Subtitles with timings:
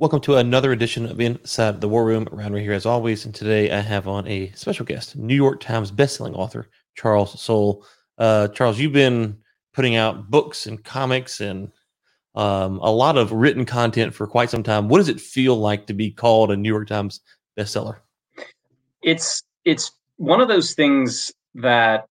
[0.00, 2.28] Welcome to another edition of Inside the War Room.
[2.30, 5.90] Around here, as always, and today I have on a special guest, New York Times
[5.90, 7.84] bestselling author Charles Soule.
[8.16, 9.36] Uh, Charles, you've been
[9.72, 11.72] putting out books and comics and
[12.36, 14.88] um, a lot of written content for quite some time.
[14.88, 17.20] What does it feel like to be called a New York Times
[17.58, 17.96] bestseller?
[19.02, 22.06] It's it's one of those things that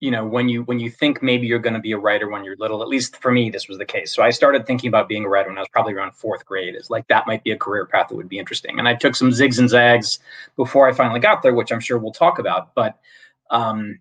[0.00, 2.42] you know when you when you think maybe you're going to be a writer when
[2.42, 5.08] you're little at least for me this was the case so i started thinking about
[5.08, 7.50] being a writer when i was probably around fourth grade is like that might be
[7.52, 10.18] a career path that would be interesting and i took some zigs and zags
[10.56, 12.98] before i finally got there which i'm sure we'll talk about but
[13.50, 13.98] um,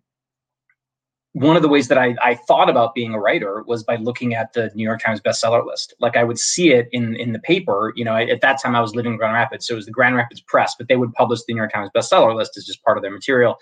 [1.33, 4.33] one of the ways that I, I thought about being a writer was by looking
[4.33, 5.93] at the New York Times bestseller list.
[5.99, 7.93] Like I would see it in in the paper.
[7.95, 9.91] You know, at that time I was living in Grand Rapids, so it was the
[9.91, 12.83] Grand Rapids Press, but they would publish the New York Times bestseller list as just
[12.83, 13.57] part of their material.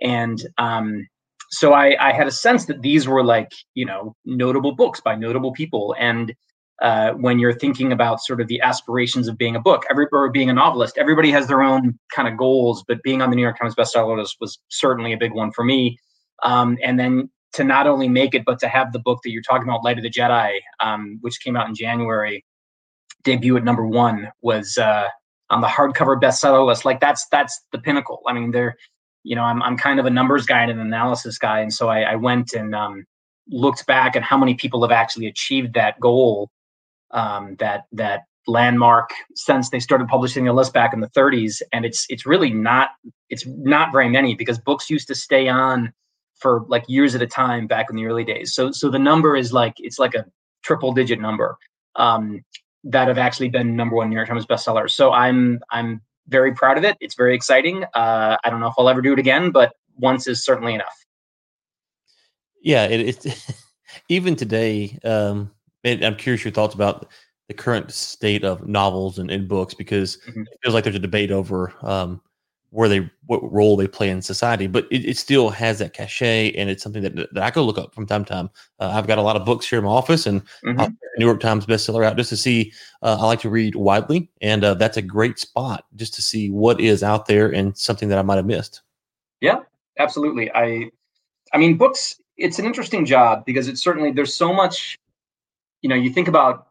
[0.00, 1.08] And um,
[1.50, 5.14] so I, I had a sense that these were like you know notable books by
[5.14, 5.94] notable people.
[5.98, 6.34] And
[6.80, 10.30] uh, when you're thinking about sort of the aspirations of being a book every or
[10.30, 13.42] being a novelist everybody has their own kind of goals but being on the new
[13.42, 15.98] york times bestseller list was certainly a big one for me.
[16.44, 19.42] Um, and then to not only make it but to have the book that you're
[19.42, 22.44] talking about light of the jedi um, which came out in january
[23.24, 25.08] debut at number one was uh,
[25.50, 26.84] on the hardcover bestseller list.
[26.84, 28.22] Like that's that's the pinnacle.
[28.26, 28.76] I mean there
[29.28, 31.90] you know, I'm I'm kind of a numbers guy and an analysis guy, and so
[31.90, 33.04] I, I went and um,
[33.50, 36.48] looked back at how many people have actually achieved that goal,
[37.10, 41.84] um, that that landmark since they started publishing the list back in the 30s, and
[41.84, 42.88] it's it's really not
[43.28, 45.92] it's not very many because books used to stay on
[46.36, 48.54] for like years at a time back in the early days.
[48.54, 50.24] So so the number is like it's like a
[50.62, 51.58] triple digit number
[51.96, 52.42] um,
[52.84, 54.92] that have actually been number one New York Times bestsellers.
[54.92, 56.96] So I'm I'm very proud of it.
[57.00, 57.84] It's very exciting.
[57.94, 61.04] Uh, I don't know if I'll ever do it again, but once is certainly enough.
[62.62, 63.54] Yeah, it, it
[64.08, 64.98] even today.
[65.04, 65.50] Um,
[65.84, 67.08] it, I'm curious your thoughts about
[67.48, 70.42] the current state of novels and, and books because mm-hmm.
[70.42, 72.20] it feels like there's a debate over um,
[72.70, 76.52] where they what role they play in society, but it, it still has that cachet,
[76.52, 78.50] and it's something that, that I go look up from time to time.
[78.78, 80.92] Uh, I've got a lot of books here in my office, and mm-hmm.
[81.18, 82.72] New York Times bestseller out just to see.
[83.02, 86.50] Uh, I like to read widely, and uh, that's a great spot just to see
[86.50, 88.82] what is out there and something that I might have missed.
[89.40, 89.60] Yeah,
[89.98, 90.50] absolutely.
[90.54, 90.90] I,
[91.52, 92.20] I mean, books.
[92.36, 94.96] It's an interesting job because it's certainly there's so much.
[95.82, 96.67] You know, you think about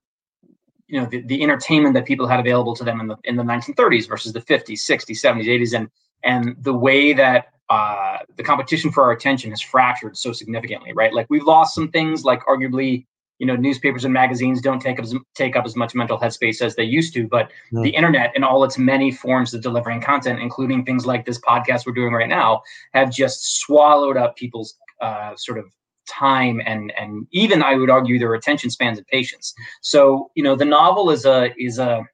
[0.87, 3.43] you know the, the entertainment that people had available to them in the in the
[3.43, 5.89] 1930s versus the 50s 60s 70s 80s and
[6.23, 11.13] and the way that uh, the competition for our attention has fractured so significantly right?
[11.13, 13.05] Like we've lost some things like arguably
[13.39, 16.61] you know newspapers and magazines don't take up as, take up as much mental headspace
[16.61, 20.39] as they used to but the internet and all its many forms of delivering content
[20.39, 22.61] including things like this podcast we're doing right now
[22.93, 25.65] have just swallowed up people's uh, sort of
[26.07, 29.53] time and and even I would argue their attention spans and patience.
[29.81, 32.05] So you know the novel is a is a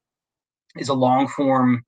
[0.77, 1.83] is a long form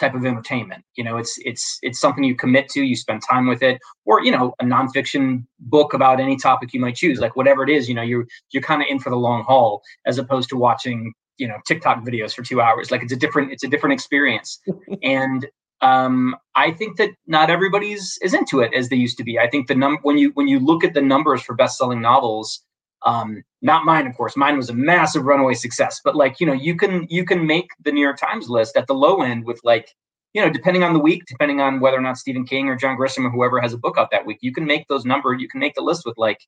[0.00, 0.82] type of entertainment.
[0.96, 4.24] You know, it's it's it's something you commit to, you spend time with it, or
[4.24, 7.88] you know, a nonfiction book about any topic you might choose, like whatever it is.
[7.88, 11.12] You know, you're you're kind of in for the long haul as opposed to watching
[11.38, 12.90] you know TikTok videos for two hours.
[12.90, 14.60] Like it's a different it's a different experience,
[15.02, 15.46] and
[15.82, 19.38] um, I think that not everybody's is into it as they used to be.
[19.38, 22.00] I think the num when you when you look at the numbers for best selling
[22.00, 22.62] novels,
[23.02, 24.36] um, not mine, of course.
[24.36, 26.00] Mine was a massive runaway success.
[26.04, 28.86] But like you know, you can you can make the New York Times list at
[28.86, 29.88] the low end with like
[30.34, 32.96] you know, depending on the week, depending on whether or not Stephen King or John
[32.96, 35.40] Grisham or whoever has a book out that week, you can make those numbers.
[35.40, 36.38] You can make the list with like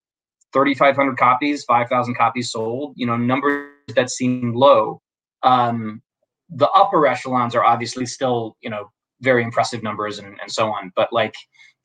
[0.53, 2.93] 3,500 copies, 5,000 copies sold.
[2.97, 5.01] You know, numbers that seem low.
[5.43, 6.01] Um,
[6.49, 8.91] the upper echelons are obviously still you know
[9.23, 10.93] very impressive numbers and, and so on.
[10.95, 11.35] But like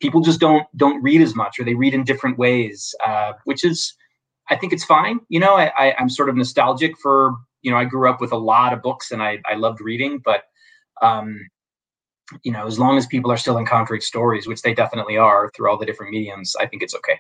[0.02, 3.64] people just don't don't read as much or they read in different ways, uh, which
[3.64, 3.94] is
[4.50, 5.20] I think it's fine.
[5.30, 8.32] You know, I, I am sort of nostalgic for you know I grew up with
[8.32, 10.44] a lot of books and I I loved reading, but
[11.02, 11.40] um,
[12.44, 15.70] you know as long as people are still encountering stories, which they definitely are through
[15.70, 17.20] all the different mediums, I think it's okay.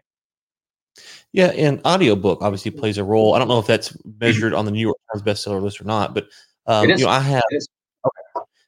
[1.31, 3.35] Yeah, and audiobook obviously plays a role.
[3.35, 6.15] I don't know if that's measured on the New York Times bestseller list or not,
[6.15, 6.27] but
[6.65, 7.43] um, you know, I have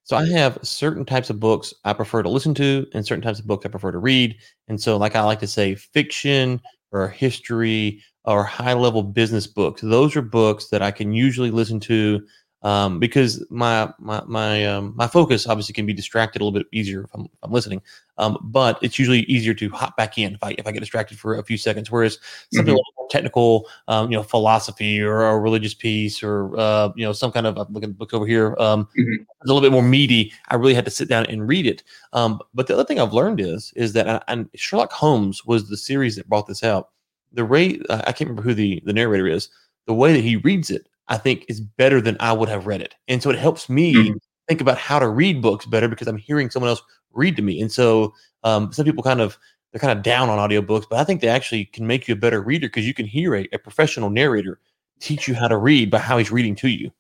[0.10, 0.32] so I mm.
[0.32, 3.64] have certain types of books I prefer to listen to and certain types of books
[3.64, 4.36] I prefer to read.
[4.68, 6.60] And so, like I like to say, fiction
[6.92, 9.82] or history or high level business books.
[9.82, 12.26] Those are books that I can usually listen to
[12.62, 16.68] um, because my my my um, my focus obviously can be distracted a little bit
[16.72, 17.82] easier if I'm, if I'm listening.
[18.18, 21.18] Um, but it's usually easier to hop back in if I if I get distracted
[21.18, 21.90] for a few seconds.
[21.90, 22.20] Whereas
[22.54, 22.82] something mm-hmm.
[22.98, 27.32] more technical, um, you know, philosophy or a religious piece or uh, you know some
[27.32, 29.24] kind of I'm looking book over here, um, mm-hmm.
[29.24, 30.34] a little bit more meaty.
[30.50, 31.84] I really had to sit down and read it.
[32.12, 35.78] Um, but the other thing I've learned is is that and Sherlock Holmes was the
[35.78, 36.90] series that brought this out.
[37.32, 39.50] The way I can't remember who the the narrator is.
[39.86, 42.82] The way that he reads it I think is better than I would have read
[42.82, 42.96] it.
[43.08, 44.18] And so it helps me mm-hmm.
[44.48, 46.82] think about how to read books better because I'm hearing someone else
[47.14, 47.62] read to me.
[47.62, 48.14] And so
[48.44, 49.38] um, some people kind of
[49.72, 52.18] they're kind of down on audiobooks, but I think they actually can make you a
[52.18, 54.60] better reader because you can hear a, a professional narrator
[55.00, 56.92] teach you how to read by how he's reading to you.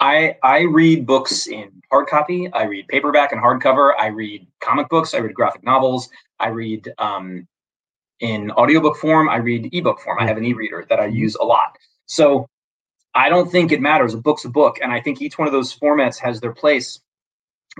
[0.00, 2.52] I I read books in hard copy.
[2.52, 3.92] I read paperback and hardcover.
[3.98, 5.14] I read comic books.
[5.14, 6.10] I read graphic novels.
[6.38, 7.46] I read um,
[8.20, 9.28] in audiobook form.
[9.28, 10.18] I read ebook form.
[10.20, 11.16] I have an e-reader that I mm-hmm.
[11.16, 11.78] use a lot.
[12.06, 12.48] So
[13.16, 14.12] I don't think it matters.
[14.12, 17.00] A book's a book, and I think each one of those formats has their place.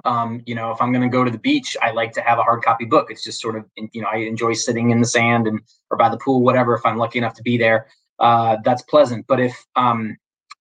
[0.04, 2.38] Um, you know, if I'm going to go to the beach, I like to have
[2.38, 3.10] a hard copy book.
[3.10, 5.60] It's just sort of, you know, I enjoy sitting in the sand and
[5.90, 6.74] or by the pool, whatever.
[6.74, 7.86] If I'm lucky enough to be there,
[8.18, 9.26] uh, that's pleasant.
[9.26, 10.16] But if um,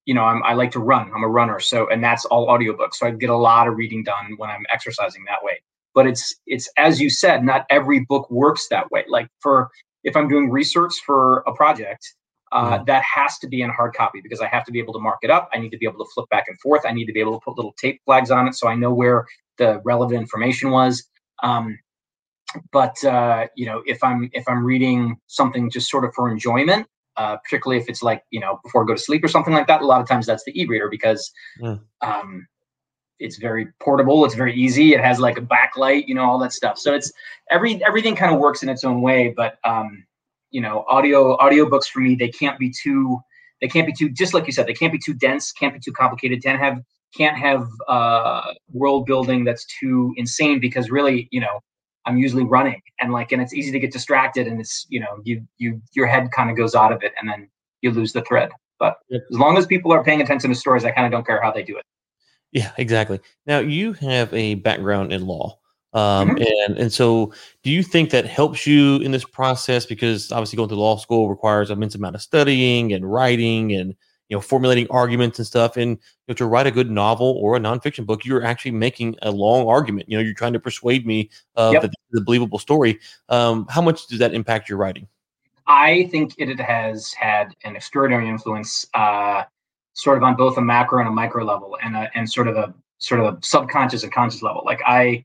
[0.06, 1.12] you know, I'm, I like to run.
[1.16, 2.96] I'm a runner, so and that's all audiobooks.
[2.96, 5.62] So I get a lot of reading done when I'm exercising that way.
[5.94, 9.06] But it's it's as you said, not every book works that way.
[9.08, 9.70] Like for
[10.04, 12.14] if I'm doing research for a project,
[12.56, 15.00] uh, that has to be in hard copy because I have to be able to
[15.00, 15.50] mark it up.
[15.54, 16.84] I need to be able to flip back and forth.
[16.86, 18.94] I need to be able to put little tape flags on it so I know
[18.94, 19.26] where
[19.58, 21.04] the relevant information was.
[21.44, 21.78] Um,
[22.72, 26.88] but uh, you know, if I'm if I'm reading something just sort of for enjoyment,
[27.18, 29.68] uh, particularly if it's like you know before I go to sleep or something like
[29.68, 29.82] that.
[29.82, 31.30] A lot of times that's the e-reader because
[31.62, 31.78] mm.
[32.02, 32.48] um,
[33.20, 36.54] it's very portable, it's very easy, it has like a backlight, you know, all that
[36.54, 36.78] stuff.
[36.80, 37.12] So it's
[37.52, 39.34] every everything kind of works in its own way.
[39.36, 40.06] But um,
[40.56, 43.20] you know, audio audio books for me they can't be too
[43.60, 45.82] they can't be too just like you said they can't be too dense, can't be
[45.82, 46.78] too complicated, can't have
[47.18, 51.60] can't have uh, world building that's too insane because really you know
[52.06, 55.20] I'm usually running and like and it's easy to get distracted and it's you know
[55.26, 57.50] you you your head kind of goes out of it and then
[57.82, 58.50] you lose the thread.
[58.80, 59.24] But yep.
[59.30, 61.52] as long as people are paying attention to stories, I kind of don't care how
[61.52, 61.84] they do it.
[62.54, 63.20] Yeah, exactly.
[63.46, 65.60] Now you have a background in law.
[65.96, 66.44] Um, mm-hmm.
[66.68, 67.34] and and so
[67.64, 69.86] do you think that helps you in this process?
[69.86, 73.96] Because obviously going to law school requires immense amount of studying and writing and
[74.28, 75.78] you know formulating arguments and stuff.
[75.78, 75.98] And you
[76.28, 79.70] know, to write a good novel or a nonfiction book you're actually making a long
[79.70, 80.10] argument.
[80.10, 81.82] You know you're trying to persuade me uh, yep.
[81.82, 83.00] that this is a believable story.
[83.30, 85.08] Um, how much does that impact your writing?
[85.66, 89.44] I think it has had an extraordinary influence uh,
[89.94, 92.58] sort of on both a macro and a micro level and a, and sort of
[92.58, 94.62] a sort of a subconscious and conscious level.
[94.66, 95.24] Like i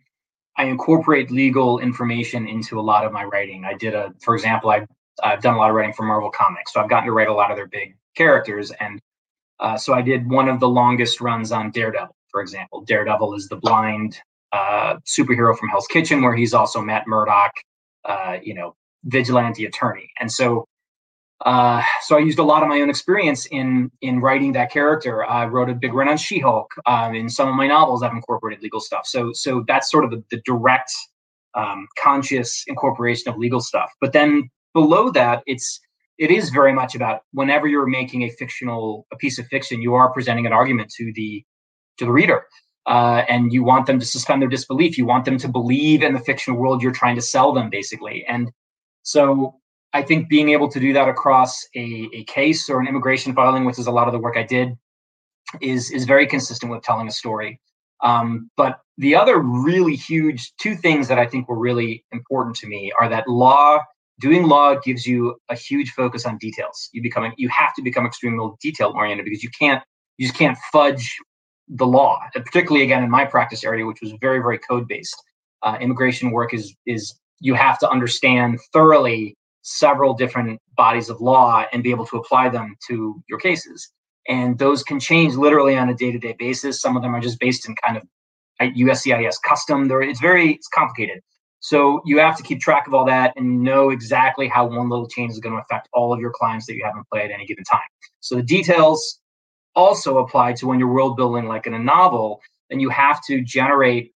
[0.61, 4.71] i incorporate legal information into a lot of my writing i did a for example
[4.71, 4.87] i
[5.23, 7.35] I've done a lot of writing for Marvel Comics, so I've gotten to write a
[7.35, 8.73] lot of their big characters.
[8.81, 9.01] And
[9.59, 12.83] uh, so I did one of the longest runs on Daredevil, for example.
[12.83, 14.19] Daredevil is the blind
[14.53, 17.53] uh, superhero from Hell's Kitchen, where he's also Matt Murdock,
[18.05, 18.75] uh, you know,
[19.05, 20.11] vigilante attorney.
[20.19, 20.67] And so,
[21.47, 25.25] uh, so I used a lot of my own experience in in writing that character.
[25.25, 26.71] I wrote a big run on She-Hulk.
[26.87, 29.07] Um, in some of my novels, I've incorporated legal stuff.
[29.07, 30.93] So, so that's sort of the, the direct,
[31.55, 33.91] um, conscious incorporation of legal stuff.
[34.01, 35.81] But then below that, it's
[36.21, 39.95] it is very much about whenever you're making a fictional a piece of fiction you
[39.95, 41.45] are presenting an argument to the
[41.97, 42.45] to the reader
[42.87, 46.13] uh, and you want them to suspend their disbelief you want them to believe in
[46.13, 48.53] the fictional world you're trying to sell them basically and
[49.03, 49.60] so
[49.93, 53.65] i think being able to do that across a, a case or an immigration filing
[53.65, 54.77] which is a lot of the work i did
[55.61, 57.61] is is very consistent with telling a story
[58.03, 62.67] um, but the other really huge two things that i think were really important to
[62.67, 63.79] me are that law
[64.21, 66.89] doing law gives you a huge focus on details.
[66.93, 69.83] You become you have to become extremely detail oriented because you can't
[70.19, 71.17] you just can't fudge
[71.69, 72.21] the law.
[72.35, 75.17] Particularly again in my practice area, which was very very code based.
[75.63, 81.65] Uh, immigration work is is you have to understand thoroughly several different bodies of law
[81.73, 83.91] and be able to apply them to your cases.
[84.29, 86.81] And those can change literally on a day to day basis.
[86.81, 88.03] Some of them are just based in kind of
[88.61, 89.89] uh, USCIS custom.
[89.89, 91.21] There, it's very it's complicated.
[91.61, 95.07] So you have to keep track of all that and know exactly how one little
[95.07, 97.31] change is going to affect all of your clients that you have in play at
[97.31, 97.81] any given time.
[98.21, 99.21] So the details
[99.75, 102.41] also apply to when you're world building like in a novel,
[102.71, 104.13] then you have to generate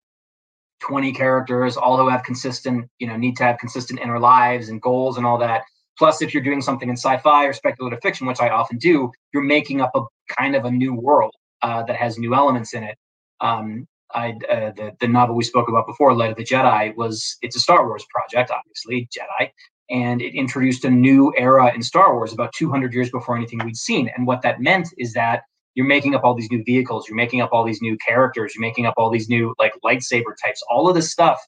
[0.84, 4.82] 20 characters, all who have consistent, you know, need to have consistent inner lives and
[4.82, 5.64] goals and all that.
[5.98, 9.44] Plus, if you're doing something in sci-fi or speculative fiction, which I often do, you're
[9.44, 10.02] making up a
[10.38, 12.98] kind of a new world uh, that has new elements in it.
[13.40, 17.38] Um, I uh, the the novel we spoke about before, Light of the Jedi, was
[17.42, 19.50] it's a Star Wars project, obviously Jedi,
[19.90, 23.78] and it introduced a new era in Star Wars about 200 years before anything we'd
[23.78, 24.12] seen.
[24.16, 25.44] And what that meant is that
[25.76, 28.62] you're making up all these new vehicles, you're making up all these new characters, you're
[28.62, 31.40] making up all these new like lightsaber types, all of this stuff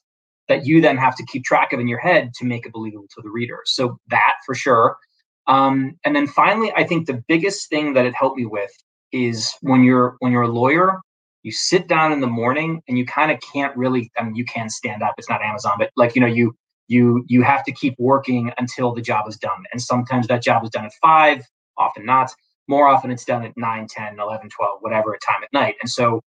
[0.48, 3.08] that you then have to keep track of in your head to make it believable
[3.14, 3.60] to the reader.
[3.64, 4.96] So that for sure.
[5.46, 8.70] Um, and then finally, I think the biggest thing that it helped me with
[9.12, 11.00] is when you're when you're a lawyer
[11.42, 14.44] you sit down in the morning and you kind of can't really i mean you
[14.44, 15.14] can stand up.
[15.16, 16.56] It's not amazon but like you know you
[16.88, 19.64] you you have to keep working until the job is done.
[19.72, 21.44] And sometimes that job is done at five
[21.78, 22.32] often not
[22.68, 25.76] More often it's done at 9, 10, 11, 12, whatever time at night.
[25.80, 26.22] And so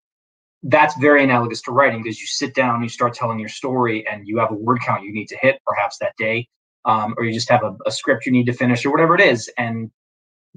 [0.63, 4.27] that's very analogous to writing because you sit down, you start telling your story, and
[4.27, 6.47] you have a word count you need to hit perhaps that day,
[6.85, 9.21] um, or you just have a, a, script you need to finish, or whatever it
[9.21, 9.49] is.
[9.57, 9.91] And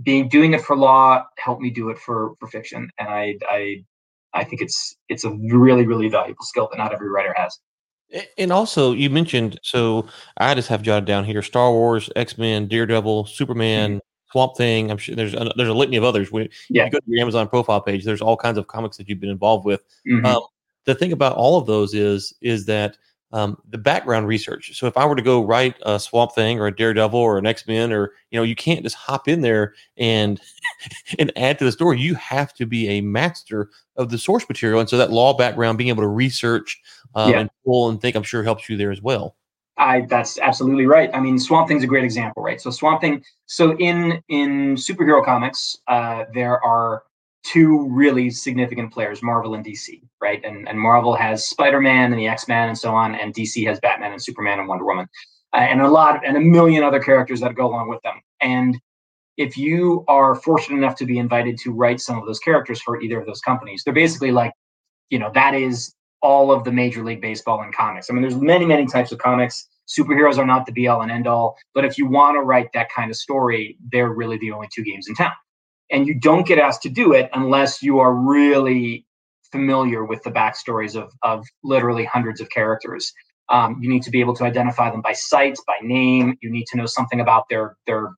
[0.03, 3.85] being doing it for law helped me do it for for fiction, and I I
[4.33, 7.59] I think it's it's a really really valuable skill that not every writer has.
[8.39, 10.07] And also, you mentioned so
[10.37, 13.99] I just have jotted down here: Star Wars, X Men, Daredevil, Superman, mm-hmm.
[14.31, 14.91] Swamp Thing.
[14.91, 16.31] I'm sure there's a, there's a litany of others.
[16.31, 16.85] When yeah.
[16.85, 19.31] you go to your Amazon profile page, there's all kinds of comics that you've been
[19.31, 19.85] involved with.
[20.07, 20.27] Mm-hmm.
[20.27, 20.43] Um,
[20.85, 22.97] the thing about all of those is is that
[23.33, 24.77] um, the background research.
[24.77, 27.47] So if I were to go write a Swamp Thing or a Daredevil or an
[27.47, 30.41] X Men, or you know, you can't just hop in there and
[31.19, 32.01] and add to the story.
[32.01, 35.79] You have to be a master of the source material, and so that law background,
[35.79, 36.81] being able to research
[37.15, 37.41] um, yeah.
[37.41, 39.37] and pull and think, I'm sure helps you there as well.
[39.81, 41.11] I that's absolutely right.
[41.15, 42.61] I mean, Swamp Thing's a great example, right?
[42.61, 43.25] So Swamp Thing.
[43.47, 47.03] So in in superhero comics, uh, there are
[47.43, 50.45] two really significant players, Marvel and DC, right?
[50.45, 53.67] And and Marvel has Spider Man and the X Men and so on, and DC
[53.67, 55.09] has Batman and Superman and Wonder Woman,
[55.55, 58.21] uh, and a lot of, and a million other characters that go along with them.
[58.43, 58.79] And
[59.39, 63.01] if you are fortunate enough to be invited to write some of those characters for
[63.01, 64.53] either of those companies, they're basically like,
[65.09, 68.11] you know, that is all of the Major League Baseball and comics.
[68.11, 69.69] I mean, there's many, many types of comics.
[69.89, 72.69] Superheroes are not the be all and end all, but if you want to write
[72.75, 75.33] that kind of story, they're really the only two games in town.
[75.91, 79.05] And you don't get asked to do it unless you are really
[79.51, 83.13] familiar with the backstories of, of literally hundreds of characters.
[83.49, 86.37] Um, you need to be able to identify them by sight, by name.
[86.41, 88.13] You need to know something about their their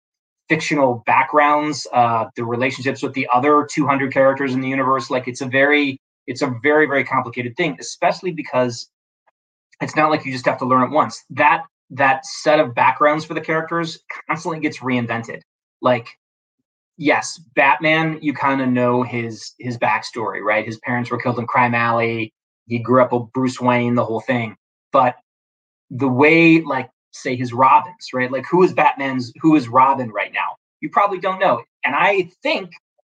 [0.48, 5.08] fictional backgrounds, uh, relationships with the other 200 characters in the universe.
[5.08, 8.88] Like it's a very it's a very very complicated thing, especially because
[9.80, 11.24] it's not like you just have to learn it once.
[11.30, 13.98] That that set of backgrounds for the characters
[14.28, 15.40] constantly gets reinvented.
[15.80, 16.08] Like
[16.96, 20.64] yes, Batman, you kind of know his his backstory, right?
[20.64, 22.32] His parents were killed in Crime Alley.
[22.66, 24.56] He grew up with Bruce Wayne, the whole thing.
[24.92, 25.16] But
[25.90, 28.30] the way, like, say his Robins, right?
[28.30, 29.32] Like, who is Batman's?
[29.40, 30.56] Who is Robin right now?
[30.80, 31.62] You probably don't know.
[31.84, 32.70] And I think,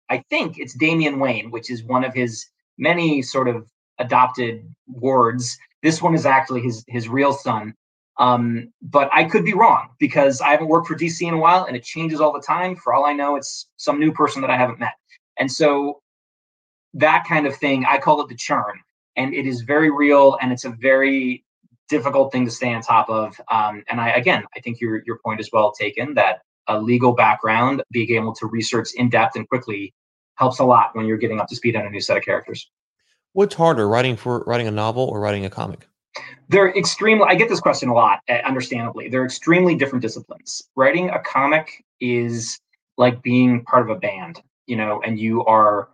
[0.10, 2.46] I think it's Damian Wayne, which is one of his
[2.80, 3.68] many sort of
[4.00, 5.58] adopted words.
[5.84, 7.76] This one is actually his his real son.
[8.18, 11.64] Um, but I could be wrong because I haven't worked for DC in a while
[11.64, 12.76] and it changes all the time.
[12.76, 14.94] For all I know, it's some new person that I haven't met.
[15.38, 16.02] And so
[16.94, 18.82] that kind of thing, I call it the churn.
[19.16, 21.46] And it is very real and it's a very
[21.88, 23.40] difficult thing to stay on top of.
[23.50, 27.14] Um, and I, again, I think your, your point is well taken that a legal
[27.14, 29.94] background, being able to research in depth and quickly
[30.40, 32.70] helps a lot when you're getting up to speed on a new set of characters.
[33.34, 35.88] What's harder, writing for writing a novel or writing a comic?
[36.50, 41.10] they're extremely i get this question a lot eh, understandably they're extremely different disciplines writing
[41.12, 42.60] a comic is
[42.98, 45.90] like being part of a band you know and you are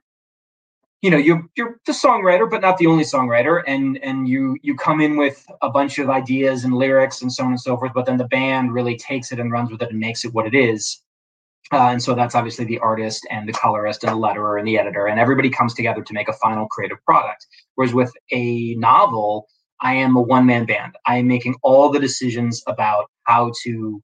[1.01, 4.75] you know you're you're the songwriter but not the only songwriter and and you you
[4.75, 7.91] come in with a bunch of ideas and lyrics and so on and so forth
[7.93, 10.47] but then the band really takes it and runs with it and makes it what
[10.47, 11.01] it is
[11.71, 14.77] uh, and so that's obviously the artist and the colorist and the letterer and the
[14.77, 17.45] editor and everybody comes together to make a final creative product
[17.75, 19.47] whereas with a novel
[19.81, 20.95] I am a one man band.
[21.05, 24.01] I am making all the decisions about how to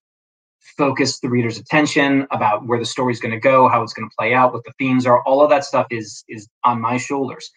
[0.77, 4.15] focus the reader's attention, about where the story's going to go, how it's going to
[4.17, 5.23] play out, what the themes are.
[5.23, 7.49] All of that stuff is is on my shoulders,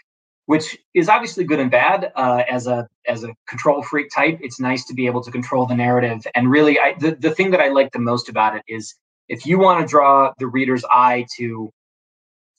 [0.47, 2.13] which is obviously good and bad.
[2.17, 5.67] Uh, as a as a control freak type, it's nice to be able to control
[5.67, 6.27] the narrative.
[6.35, 8.95] And really, I, the the thing that I like the most about it is
[9.29, 11.73] if you want to draw the reader's eye to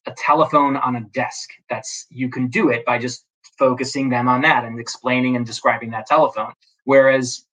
[0.07, 3.25] a telephone on a desk that's you can do it by just
[3.57, 6.53] focusing them on that and explaining and describing that telephone.
[6.83, 7.45] Whereas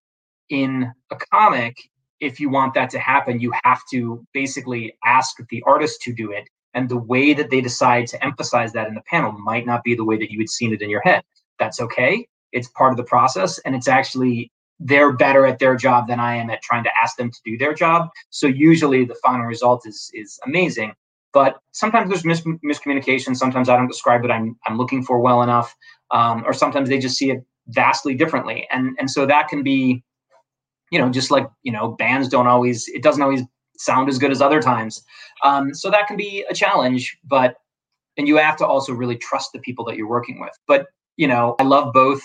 [0.49, 1.76] in a comic,
[2.21, 6.31] if you want that to happen, you have to basically ask the artist to do
[6.31, 6.49] it.
[6.75, 9.95] And the way that they decide to emphasize that in the panel might not be
[9.95, 11.23] the way that you had seen it in your head.
[11.59, 12.26] That's okay.
[12.52, 13.59] It's part of the process.
[13.61, 14.50] And it's actually,
[14.84, 17.56] they're better at their job than I am at trying to ask them to do
[17.56, 18.08] their job.
[18.30, 20.94] So usually the final result is is amazing.
[21.32, 23.34] But sometimes there's mis- miscommunication.
[23.36, 25.74] Sometimes I don't describe what I'm I'm looking for well enough,
[26.10, 28.66] um, or sometimes they just see it vastly differently.
[28.70, 30.02] And and so that can be,
[30.90, 33.42] you know, just like you know, bands don't always it doesn't always
[33.78, 35.02] sound as good as other times.
[35.44, 37.16] Um, so that can be a challenge.
[37.24, 37.56] But
[38.18, 40.52] and you have to also really trust the people that you're working with.
[40.66, 40.86] But
[41.16, 42.22] you know, I love both.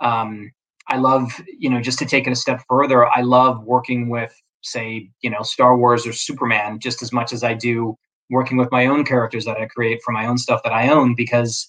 [0.00, 0.52] Um,
[0.88, 4.34] I love, you know, just to take it a step further, I love working with,
[4.62, 7.96] say, you know, Star Wars or Superman just as much as I do
[8.30, 11.14] working with my own characters that I create for my own stuff that I own
[11.14, 11.68] because,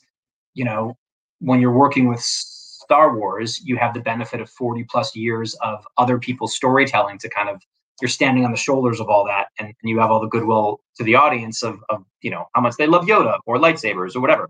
[0.54, 0.98] you know,
[1.40, 5.86] when you're working with Star Wars, you have the benefit of 40 plus years of
[5.98, 7.62] other people's storytelling to kind of
[8.02, 10.80] you're standing on the shoulders of all that and, and you have all the goodwill
[10.96, 14.22] to the audience of, of you know how much they love yoda or lightsabers or
[14.22, 14.50] whatever.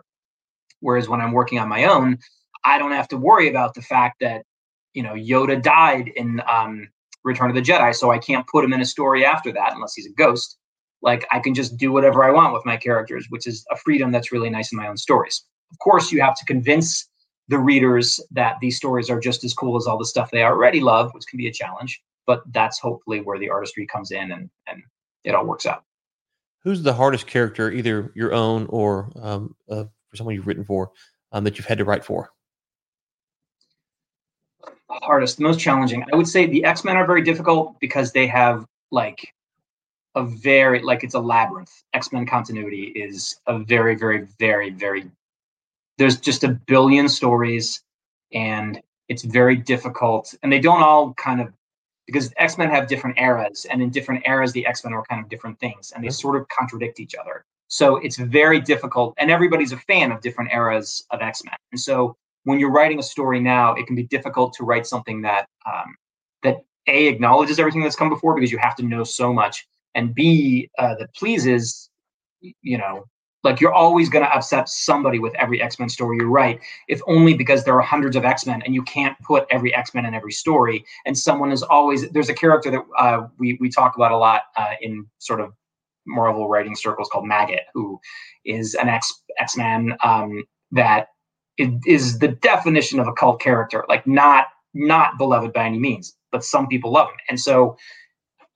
[0.81, 2.19] Whereas when i'm working on my own
[2.63, 4.45] i don't have to worry about the fact that
[4.99, 6.87] you know yoda died in um,
[7.23, 9.93] return of the jedi so i can't put him in a story after that unless
[9.93, 10.57] he's a ghost
[11.01, 14.11] like i can just do whatever i want with my characters which is a freedom
[14.11, 17.07] that's really nice in my own stories of course you have to convince
[17.47, 20.81] the readers that these stories are just as cool as all the stuff they already
[20.81, 24.49] love which can be a challenge but that's hopefully where the artistry comes in and
[24.67, 24.83] and
[25.23, 25.83] it all works out.
[26.63, 30.91] Who's the hardest character, either your own or um, uh, for someone you've written for,
[31.31, 32.31] um, that you've had to write for?
[34.89, 36.03] Hardest, the most challenging.
[36.11, 39.33] I would say the X Men are very difficult because they have like
[40.15, 41.71] a very like it's a labyrinth.
[41.93, 45.09] X Men continuity is a very, very, very, very.
[45.97, 47.83] There's just a billion stories,
[48.33, 51.53] and it's very difficult, and they don't all kind of
[52.07, 55.21] because X Men have different eras, and in different eras, the X Men are kind
[55.21, 57.45] of different things, and they sort of contradict each other.
[57.67, 61.53] So it's very difficult, and everybody's a fan of different eras of X Men.
[61.71, 65.21] And so when you're writing a story now, it can be difficult to write something
[65.21, 65.95] that um,
[66.43, 70.13] that a acknowledges everything that's come before because you have to know so much, and
[70.15, 71.89] b uh, that pleases
[72.41, 73.03] you know
[73.43, 77.33] like you're always going to upset somebody with every X-Men story you write, if only
[77.33, 80.83] because there are hundreds of X-Men and you can't put every X-Men in every story.
[81.05, 84.43] And someone is always there's a character that uh, we we talk about a lot
[84.57, 85.53] uh, in sort of
[86.05, 87.99] Marvel writing circles called Maggot, who
[88.45, 91.09] is an X X-Man um, that
[91.85, 96.43] is the definition of a cult character, like not not beloved by any means, but
[96.43, 97.17] some people love him.
[97.29, 97.77] And so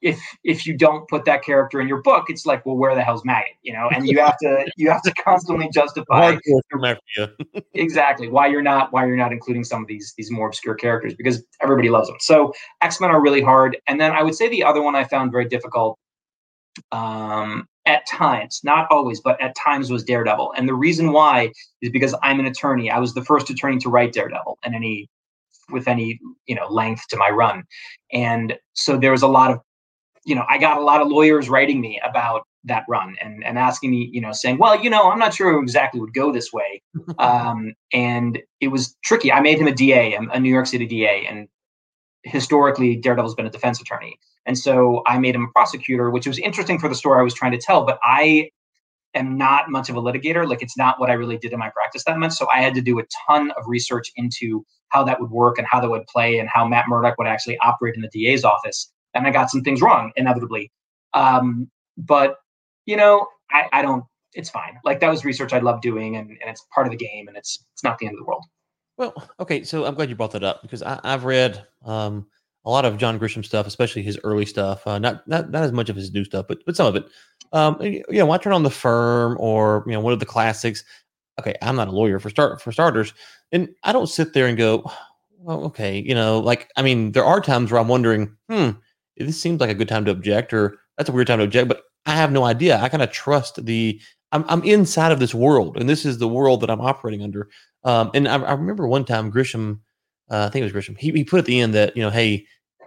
[0.02, 3.02] if if you don't put that character in your book, it's like, well, where the
[3.02, 3.54] hell's Maggot?
[3.62, 6.38] You know, and you have to you have to constantly justify
[7.74, 11.14] exactly why you're not why you're not including some of these these more obscure characters
[11.14, 12.18] because everybody loves them.
[12.20, 15.06] So X Men are really hard, and then I would say the other one I
[15.06, 15.98] found very difficult
[16.92, 21.92] um, at times, not always, but at times was Daredevil, and the reason why is
[21.92, 22.90] because I'm an attorney.
[22.90, 25.10] I was the first attorney to write Daredevil and any
[25.69, 27.63] with any you know length to my run
[28.12, 29.60] and so there was a lot of
[30.26, 33.60] you know, I got a lot of lawyers writing me about that run and, and
[33.60, 36.52] asking me, you know, saying, well, you know, I'm not sure exactly would go this
[36.52, 36.82] way.
[37.19, 39.32] Um, and it was tricky.
[39.32, 41.48] I made him a DA, a New York City DA, and
[42.24, 44.17] historically Daredevil's been a defense attorney.
[44.45, 47.34] And so I made him a prosecutor, which was interesting for the story I was
[47.34, 48.49] trying to tell, but I
[49.13, 50.47] am not much of a litigator.
[50.47, 52.34] Like it's not what I really did in my practice that much.
[52.34, 55.67] So I had to do a ton of research into how that would work and
[55.69, 58.91] how that would play and how Matt Murdock would actually operate in the DA's office
[59.13, 60.71] and I got some things wrong inevitably.
[61.13, 62.38] Um, but
[62.86, 64.03] you know, I, I don't.
[64.34, 64.79] It's fine.
[64.84, 67.38] Like that was research I love doing, and, and it's part of the game, and
[67.38, 68.43] it's it's not the end of the world.
[68.97, 72.27] Well, okay, so I'm glad you brought that up because I, have read um,
[72.65, 74.86] a lot of John Grisham stuff, especially his early stuff.
[74.88, 77.06] Uh, not not not as much of his new stuff, but but some of it.
[77.52, 80.84] Um, you know, I turn on the firm or you know one of the classics,
[81.39, 83.13] okay, I'm not a lawyer for start for starters,
[83.52, 84.89] and I don't sit there and go,
[85.38, 88.71] well, okay, you know, like I mean, there are times where I'm wondering, hmm,
[89.17, 91.67] this seems like a good time to object, or that's a weird time to object,
[91.67, 92.80] but I have no idea.
[92.80, 93.99] I kind of trust the.
[94.32, 97.49] I'm I'm inside of this world, and this is the world that I'm operating under.
[97.84, 99.80] Um, and I, I remember one time Grisham,
[100.30, 100.98] uh, I think it was Grisham.
[100.98, 102.46] He he put at the end that you know, hey,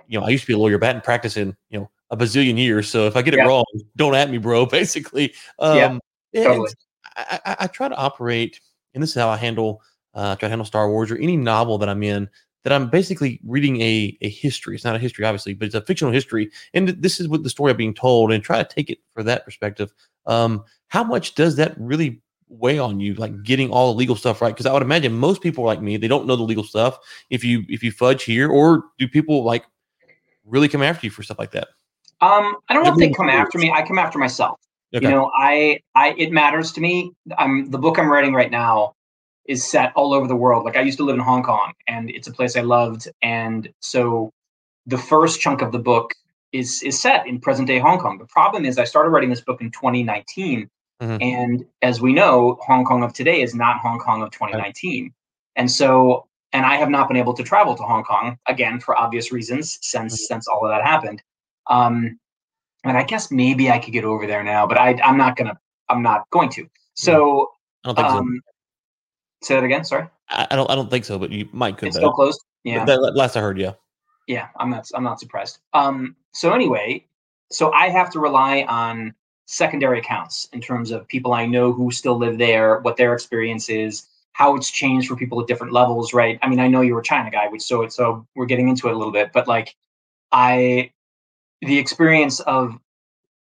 [0.08, 2.58] you know, I used to be a lawyer, bat and practicing, you know, a bazillion
[2.58, 2.88] years.
[2.88, 3.46] So if I get it yeah.
[3.46, 3.64] wrong,
[3.96, 4.66] don't at me, bro.
[4.66, 6.00] Basically, um,
[6.32, 6.70] yeah, totally.
[7.16, 8.60] I, I, I, try to operate,
[8.94, 9.82] and this is how I handle.
[10.14, 12.28] Uh, try to handle Star Wars or any novel that I'm in
[12.66, 14.74] that I'm basically reading a, a history.
[14.74, 16.50] It's not a history, obviously, but it's a fictional history.
[16.74, 19.22] And this is what the story I'm being told and try to take it for
[19.22, 19.92] that perspective.
[20.26, 24.40] Um, how much does that really weigh on you, like getting all the legal stuff
[24.40, 24.54] right?
[24.54, 26.98] Because I would imagine most people like me, they don't know the legal stuff.
[27.30, 29.64] If you if you fudge here, or do people like
[30.44, 31.68] really come after you for stuff like that?
[32.20, 33.70] Um, I don't know if they come after me.
[33.70, 34.58] I come after myself.
[34.94, 35.04] Okay.
[35.04, 37.12] You know, I I it matters to me.
[37.36, 38.94] I'm the book I'm writing right now
[39.46, 40.64] is set all over the world.
[40.64, 43.08] Like I used to live in Hong Kong and it's a place I loved.
[43.22, 44.32] And so
[44.86, 46.14] the first chunk of the book
[46.52, 48.18] is is set in present day Hong Kong.
[48.18, 50.68] The problem is I started writing this book in 2019.
[51.02, 51.22] Mm-hmm.
[51.22, 55.04] And as we know, Hong Kong of today is not Hong Kong of 2019.
[55.04, 55.12] Right.
[55.56, 58.96] And so and I have not been able to travel to Hong Kong again for
[58.96, 60.34] obvious reasons since mm-hmm.
[60.34, 61.22] since all of that happened.
[61.68, 62.18] Um,
[62.84, 65.58] and I guess maybe I could get over there now, but I, I'm not gonna.
[65.88, 66.66] I'm not going to.
[66.94, 67.50] So,
[67.84, 68.40] I don't think um,
[69.42, 69.48] so.
[69.48, 69.84] Say that again.
[69.84, 70.08] Sorry.
[70.30, 70.70] I, I don't.
[70.70, 71.88] I don't think so, but you might could.
[71.88, 72.40] It's still closed.
[72.64, 72.84] Yeah.
[72.84, 73.72] That, last I heard, yeah.
[74.26, 74.86] Yeah, I'm not.
[74.94, 75.58] I'm not surprised.
[75.72, 76.16] Um.
[76.32, 77.04] So anyway,
[77.50, 79.14] so I have to rely on
[79.46, 83.68] secondary accounts in terms of people I know who still live there, what their experience
[83.68, 86.38] is, how it's changed for people at different levels, right?
[86.42, 88.94] I mean, I know you're a China guy, which so so we're getting into it
[88.94, 89.74] a little bit, but like
[90.32, 90.90] I
[91.62, 92.78] the experience of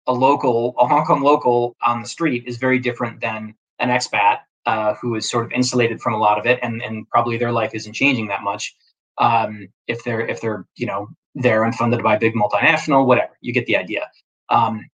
[0.08, 4.40] a local, a Hong Kong local on the street is very different than an expat
[4.66, 7.52] uh, who is sort of insulated from a lot of it, and and probably their
[7.52, 8.76] life isn't changing that much.
[9.20, 13.54] Um, if they're if they're you know there and funded by big multinational, whatever, you
[13.54, 14.10] get the idea.
[14.50, 14.90] Um,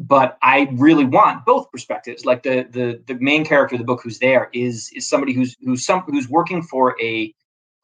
[0.00, 2.24] but I really want both perspectives.
[2.24, 5.54] Like the the the main character of the book who's there is is somebody who's
[5.62, 7.34] who's some who's working for a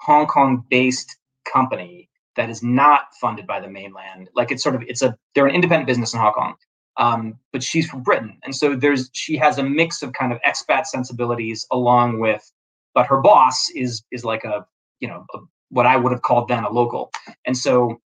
[0.00, 4.31] Hong Kong based company that is not funded by the mainland.
[4.35, 6.55] Like it's sort of it's a they're an independent business in Hong Kong.
[6.98, 10.40] Um, but she's from Britain, and so there's she has a mix of kind of
[10.40, 12.50] expat sensibilities along with,
[12.94, 14.66] but her boss is is like a
[15.00, 17.11] you know a, what I would have called then a local,
[17.44, 18.00] and so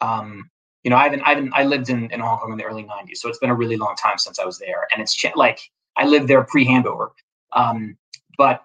[0.00, 0.48] um,
[0.86, 2.84] you know, I haven't, I haven't, I lived in, in Hong Kong in the early
[2.84, 3.16] 90s.
[3.16, 4.86] So it's been a really long time since I was there.
[4.92, 5.58] And it's like,
[5.96, 7.08] I lived there pre handover.
[7.54, 7.96] Um,
[8.38, 8.62] but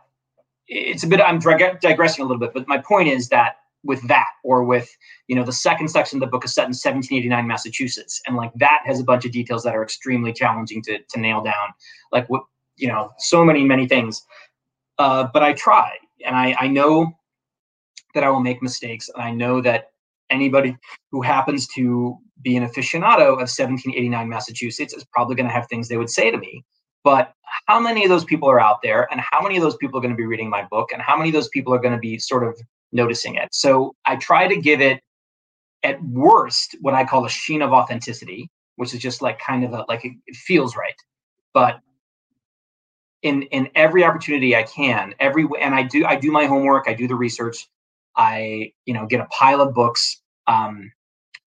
[0.68, 4.08] it's a bit, I'm dig- digressing a little bit, but my point is that with
[4.08, 7.48] that, or with, you know, the second section of the book is set in 1789
[7.48, 8.22] Massachusetts.
[8.28, 11.42] And like that has a bunch of details that are extremely challenging to, to nail
[11.42, 11.70] down.
[12.12, 12.44] Like what,
[12.78, 14.22] you know, so many, many things.
[15.00, 17.18] Uh, but I try and I, I know
[18.14, 19.10] that I will make mistakes.
[19.10, 19.91] And I know that
[20.32, 20.78] anybody
[21.12, 25.88] who happens to be an aficionado of 1789 Massachusetts is probably going to have things
[25.88, 26.64] they would say to me.
[27.04, 27.34] But
[27.68, 30.02] how many of those people are out there, and how many of those people are
[30.02, 32.00] going to be reading my book, and how many of those people are going to
[32.00, 32.60] be sort of
[32.92, 33.50] noticing it?
[33.52, 35.02] So I try to give it,
[35.84, 39.74] at worst, what I call a sheen of authenticity, which is just like kind of
[39.74, 40.94] a, like it, it feels right.
[41.54, 41.80] But
[43.24, 46.94] in in every opportunity I can, every and I do I do my homework, I
[46.94, 47.68] do the research,
[48.16, 50.92] I you know get a pile of books um,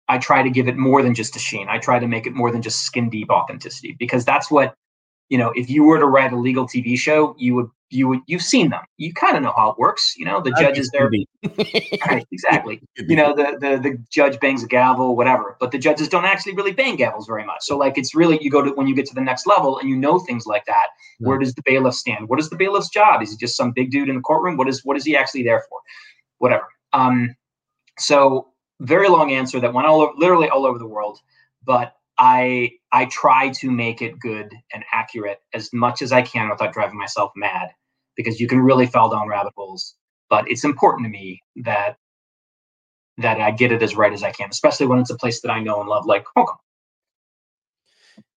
[0.09, 1.67] I try to give it more than just a sheen.
[1.69, 4.75] I try to make it more than just skin deep authenticity because that's what
[5.29, 5.51] you know.
[5.55, 8.69] If you were to write a legal TV show, you would you would you've seen
[8.69, 8.81] them.
[8.97, 10.15] You kind of know how it works.
[10.17, 11.09] You know the judges there.
[12.07, 12.81] right, exactly.
[12.97, 15.57] You know the, the the judge bangs a gavel, whatever.
[15.59, 17.59] But the judges don't actually really bang gavels very much.
[17.61, 19.89] So like it's really you go to when you get to the next level and
[19.89, 20.87] you know things like that.
[21.19, 21.29] Yeah.
[21.29, 22.29] Where does the bailiff stand?
[22.29, 23.21] What is the bailiff's job?
[23.21, 24.57] Is he just some big dude in the courtroom?
[24.57, 25.79] What is what is he actually there for?
[26.39, 26.67] Whatever.
[26.93, 27.35] Um,
[27.97, 28.52] so
[28.83, 31.19] very long answer that went all over, literally all over the world,
[31.63, 36.49] but I I try to make it good and accurate as much as I can
[36.49, 37.69] without driving myself mad
[38.15, 39.95] because you can really fall down rabbit holes.
[40.29, 41.97] But it's important to me that
[43.17, 45.51] that I get it as right as I can, especially when it's a place that
[45.51, 46.57] I know and love, like Hong Kong.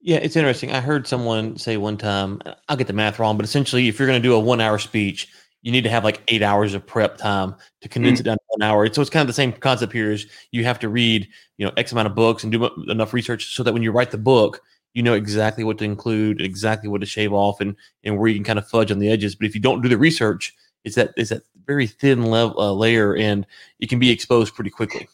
[0.01, 0.71] Yeah, it's interesting.
[0.73, 4.07] I heard someone say one time, I'll get the math wrong, but essentially, if you're
[4.07, 5.29] going to do a one hour speech,
[5.67, 8.21] you need to have like eight hours of prep time to condense mm.
[8.21, 8.87] it down to one hour.
[8.93, 11.27] So it's kind of the same concept here is you have to read,
[11.59, 14.13] you know, X amount of books and do enough research so that when you write
[14.13, 14.63] the book,
[14.95, 17.75] you know exactly what to include, exactly what to shave off, and
[18.05, 19.35] and where you can kind of fudge on the edges.
[19.35, 22.73] But if you don't do the research, it's that it's that very thin level uh,
[22.73, 23.45] layer, and
[23.81, 25.09] it can be exposed pretty quickly.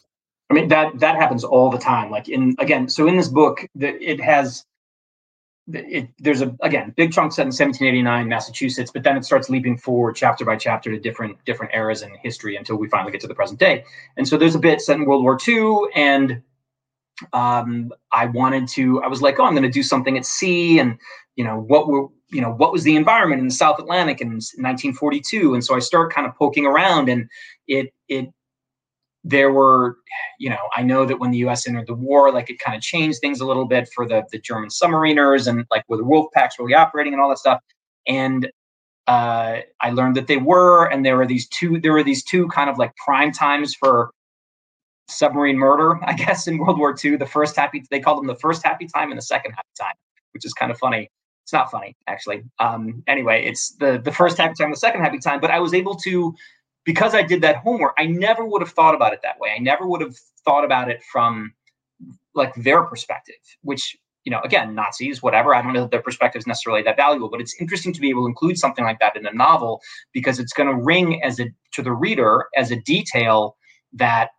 [0.51, 2.11] I mean that that happens all the time.
[2.11, 4.65] Like in again, so in this book, that it has
[5.71, 9.77] it, there's a again big chunk set in 1789 Massachusetts, but then it starts leaping
[9.77, 13.27] forward chapter by chapter to different different eras in history until we finally get to
[13.27, 13.83] the present day.
[14.17, 16.41] And so there's a bit set in World War II, and
[17.31, 19.01] um, I wanted to.
[19.03, 20.97] I was like, oh, I'm going to do something at sea, and
[21.35, 24.29] you know what were you know what was the environment in the South Atlantic in
[24.31, 27.29] 1942, and so I start kind of poking around, and
[27.67, 28.33] it it
[29.23, 29.97] there were,
[30.37, 31.67] you know, I know that when the U.S.
[31.67, 34.39] entered the war, like it kind of changed things a little bit for the the
[34.39, 37.61] German submariners and like were the wolf packs really operating and all that stuff.
[38.05, 38.51] And
[39.07, 41.79] uh, I learned that they were, and there were these two.
[41.79, 44.11] There were these two kind of like prime times for
[45.07, 47.17] submarine murder, I guess, in World War II.
[47.17, 49.95] The first happy, they called them the first happy time and the second happy time,
[50.33, 51.09] which is kind of funny.
[51.43, 52.43] It's not funny actually.
[52.59, 55.41] Um, anyway, it's the the first happy time, the second happy time.
[55.41, 56.33] But I was able to
[56.85, 59.51] because I did that homework, I never would have thought about it that way.
[59.55, 60.15] I never would have
[60.45, 61.53] thought about it from
[62.35, 65.55] like their perspective, which, you know, again, Nazis, whatever.
[65.55, 68.09] I don't know that their perspective is necessarily that valuable, but it's interesting to be
[68.09, 69.81] able to include something like that in a novel
[70.13, 73.55] because it's going to ring as a to the reader as a detail
[73.93, 74.31] that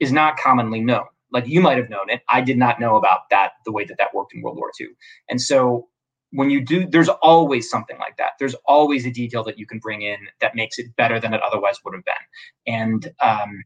[0.00, 1.04] is not commonly known.
[1.32, 2.22] Like you might have known it.
[2.28, 4.88] I did not know about that the way that that worked in World War II.
[5.28, 5.88] And so
[6.32, 9.78] when you do there's always something like that there's always a detail that you can
[9.78, 13.62] bring in that makes it better than it otherwise would have been and um,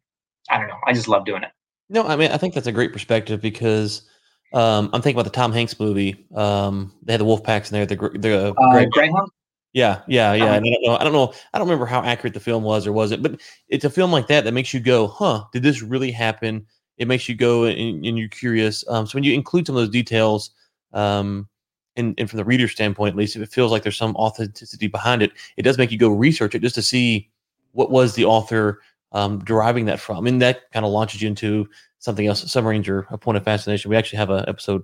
[0.51, 1.51] i don't know i just love doing it
[1.89, 4.03] no i mean i think that's a great perspective because
[4.55, 7.75] um, i'm thinking about the tom hanks movie um, they had the wolf packs in
[7.75, 9.29] there the, the uh, greyhound
[9.75, 10.55] yeah, yeah, yeah.
[10.55, 10.97] And I don't know.
[10.99, 11.33] I don't know.
[11.55, 14.13] I don't remember how accurate the film was or was it, but it's a film
[14.13, 15.45] like that that makes you go, "Huh?
[15.53, 16.67] Did this really happen?"
[16.99, 18.85] It makes you go and, and you're curious.
[18.89, 20.51] Um, so when you include some of those details,
[20.93, 21.49] um,
[21.97, 24.87] and, and from the reader standpoint, at least, if it feels like there's some authenticity
[24.87, 27.29] behind it, it does make you go research it just to see
[27.73, 28.81] what was the author
[29.13, 30.27] um, deriving that from.
[30.27, 32.51] And that kind of launches you into something else.
[32.51, 33.91] Submarines are a point of fascination.
[33.91, 34.83] We actually have an episode,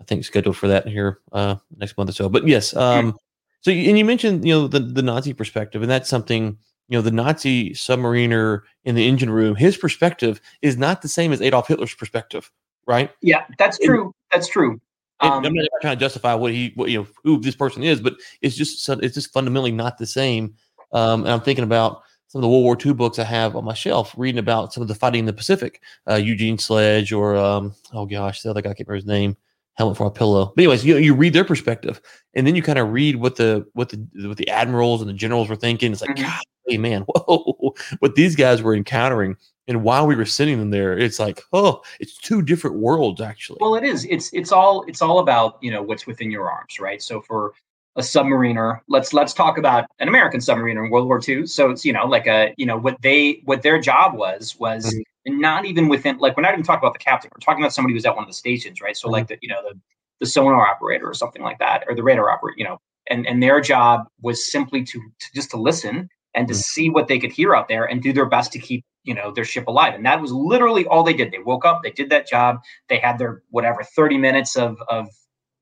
[0.00, 2.28] I think, scheduled for that here uh, next month or so.
[2.28, 3.16] But yes, um,
[3.60, 7.02] so and you mentioned you know the the Nazi perspective, and that's something you know
[7.02, 9.56] the Nazi submariner in the engine room.
[9.56, 12.50] His perspective is not the same as Adolf Hitler's perspective,
[12.86, 13.10] right?
[13.22, 14.04] Yeah, that's true.
[14.04, 14.80] And, that's true.
[15.24, 18.00] Um, I'm not trying to justify what he, what, you know, who this person is,
[18.00, 20.54] but it's just it's just fundamentally not the same.
[20.92, 23.64] Um, and I'm thinking about some of the World War II books I have on
[23.64, 27.36] my shelf, reading about some of the fighting in the Pacific, uh, Eugene Sledge, or
[27.36, 29.36] um, oh gosh, the other guy I can't remember his name,
[29.74, 30.52] helmet for a pillow.
[30.54, 32.00] But anyways, you you read their perspective,
[32.34, 35.14] and then you kind of read what the what the what the admirals and the
[35.14, 35.92] generals were thinking.
[35.92, 36.24] It's like, mm-hmm.
[36.24, 39.36] God, hey man, whoa, what these guys were encountering
[39.68, 43.58] and while we were sitting in there it's like oh it's two different worlds actually.
[43.60, 44.06] Well it is.
[44.06, 47.02] It's it's all it's all about you know what's within your arms right?
[47.02, 47.54] So for
[47.96, 51.84] a submariner let's let's talk about an american submariner in world war ii so it's
[51.84, 55.40] you know like a you know what they what their job was was mm-hmm.
[55.40, 57.30] not even within like we're not even talking about the captain.
[57.34, 58.96] We're talking about somebody who's at one of the stations right?
[58.96, 59.12] So mm-hmm.
[59.12, 59.78] like the you know the
[60.20, 62.78] the sonar operator or something like that or the radar operator you know
[63.10, 66.60] and and their job was simply to, to just to listen and to mm-hmm.
[66.60, 69.30] see what they could hear out there and do their best to keep you know
[69.32, 69.94] their ship alive.
[69.94, 71.32] And that was literally all they did.
[71.32, 75.08] They woke up they did that job they had their whatever 30 minutes of of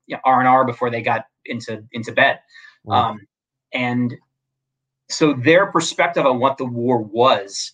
[0.07, 2.39] you know, r&r before they got into into bed.
[2.89, 3.21] Um,
[3.73, 4.13] and
[5.09, 7.71] so their perspective on what the war was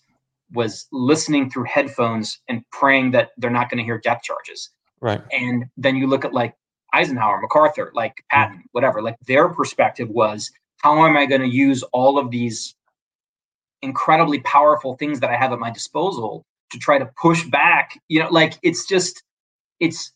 [0.52, 4.72] was listening through headphones and praying that they're not going to hear death charges.
[5.00, 5.22] Right.
[5.32, 6.56] And then you look at like
[6.94, 11.84] eisenhower macarthur like patton whatever like their perspective was how am i going to use
[11.94, 12.76] all of these
[13.82, 18.00] incredibly powerful things that I have at my disposal to try to push back.
[18.08, 19.24] You know, like it's just
[19.80, 20.12] it's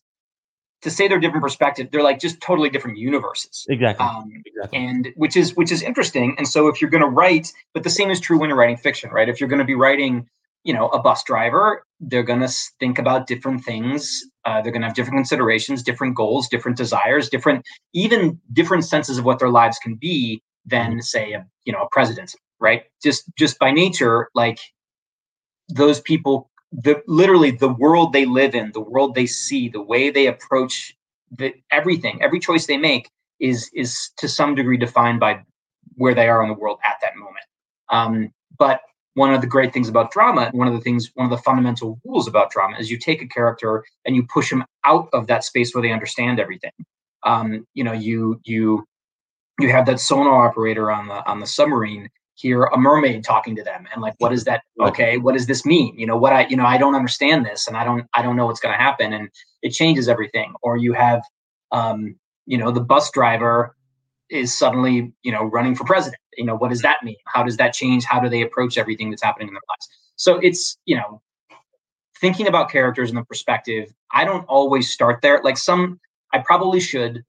[0.83, 1.89] to say they're different perspectives.
[1.91, 3.65] They're like just totally different universes.
[3.69, 4.05] Exactly.
[4.05, 4.79] Um, exactly.
[4.79, 6.35] And which is which is interesting.
[6.37, 8.77] And so if you're going to write, but the same is true when you're writing
[8.77, 9.29] fiction, right?
[9.29, 10.27] If you're going to be writing,
[10.63, 14.23] you know, a bus driver, they're going to think about different things.
[14.45, 19.17] Uh, they're going to have different considerations, different goals, different desires, different even different senses
[19.17, 20.99] of what their lives can be than mm-hmm.
[20.99, 22.83] say a you know a president right?
[23.03, 24.59] Just just by nature, like
[25.69, 30.09] those people, the literally the world they live in, the world they see, the way
[30.09, 30.95] they approach
[31.31, 35.43] the everything, every choice they make is is to some degree defined by
[35.95, 37.45] where they are in the world at that moment.
[37.89, 38.81] Um, but
[39.15, 41.99] one of the great things about drama, one of the things, one of the fundamental
[42.03, 45.43] rules about drama is you take a character and you push them out of that
[45.43, 46.71] space where they understand everything.
[47.23, 48.85] Um, you know, you you
[49.59, 53.63] you have that sonar operator on the on the submarine hear a mermaid talking to
[53.63, 55.97] them and like what is that okay what does this mean?
[55.97, 58.35] You know what i you know i don't understand this and i don't i don't
[58.35, 59.29] know what's going to happen and
[59.61, 60.53] it changes everything.
[60.61, 61.21] Or you have
[61.71, 62.15] um
[62.45, 63.75] you know the bus driver
[64.29, 66.21] is suddenly you know running for president.
[66.37, 67.17] You know what does that mean?
[67.25, 68.03] How does that change?
[68.03, 71.21] How do they approach everything that's happening in their lives so it's you know
[72.19, 75.41] thinking about characters and the perspective i don't always start there.
[75.43, 75.99] Like some
[76.33, 77.23] i probably should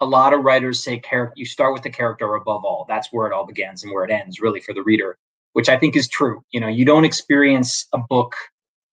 [0.00, 2.86] a lot of writers say character you start with the character above all.
[2.88, 5.18] That's where it all begins and where it ends really for the reader
[5.52, 6.42] which i think is true.
[6.50, 8.34] You know you don't experience a book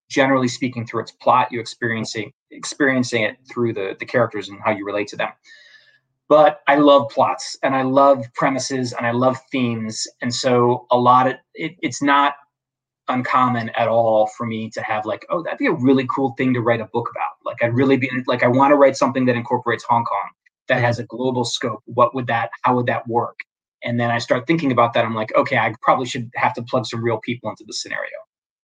[0.09, 1.51] generally speaking through its plot.
[1.51, 5.29] You experiencing experiencing it through the the characters and how you relate to them.
[6.29, 10.07] But i love plots and i love premises and i love themes.
[10.21, 12.35] And so a lot of it, it's not
[13.09, 16.53] uncommon at all for me to have like oh that'd be a really cool thing
[16.53, 17.33] to write a book about.
[17.45, 20.29] Like i'd really be like i want to write something that incorporates hong kong
[20.67, 23.39] that has a global scope what would that how would that work?
[23.83, 26.63] And then i start thinking about that i'm like okay i probably should have to
[26.63, 28.17] plug some real people into the scenario.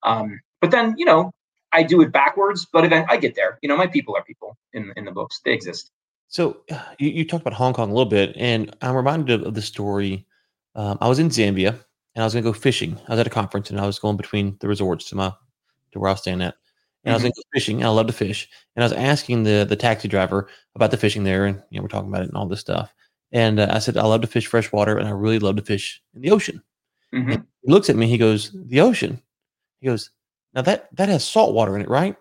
[0.04, 1.32] Um, but then you know
[1.72, 3.60] i do it backwards but then i get there.
[3.62, 5.40] You know my people are people in in the books.
[5.46, 5.92] They exist.
[6.28, 6.62] So
[7.00, 9.62] you, you talked about hong kong a little bit and i'm reminded of, of the
[9.62, 10.26] story
[10.76, 11.80] um, i was in zambia
[12.16, 12.98] and i was going to go fishing.
[13.08, 15.32] I was at a conference and i was going between the resorts to my
[15.92, 16.56] to where i was staying at
[17.04, 17.12] and mm-hmm.
[17.12, 18.50] I was into fishing, and I love to fish.
[18.76, 21.84] And I was asking the the taxi driver about the fishing there, and you know
[21.84, 22.94] we're talking about it and all this stuff.
[23.32, 26.02] And uh, I said I love to fish freshwater, and I really love to fish
[26.14, 26.62] in the ocean.
[27.14, 27.44] Mm-hmm.
[27.62, 29.22] he looks at me, he goes, "The ocean."
[29.82, 30.12] He goes,
[30.54, 32.16] "Now that that has salt water in it, right?"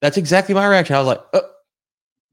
[0.00, 0.96] That's exactly my reaction.
[0.96, 1.42] I was like, oh.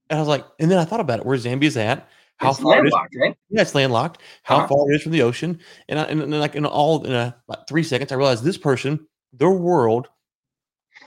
[0.10, 1.26] and I was like, and then I thought about it.
[1.26, 2.08] Where Zambia's at?
[2.38, 3.38] How it's far landlocked, it is, right?
[3.50, 4.22] Yeah, it's landlocked.
[4.44, 4.68] How uh-huh.
[4.68, 5.60] far it is from the ocean,
[5.90, 8.58] and I, and, and like in all in a, like three seconds, I realized this
[8.58, 10.08] person, their world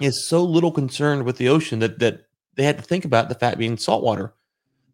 [0.01, 3.35] is so little concerned with the ocean that that they had to think about the
[3.35, 4.35] fact being saltwater.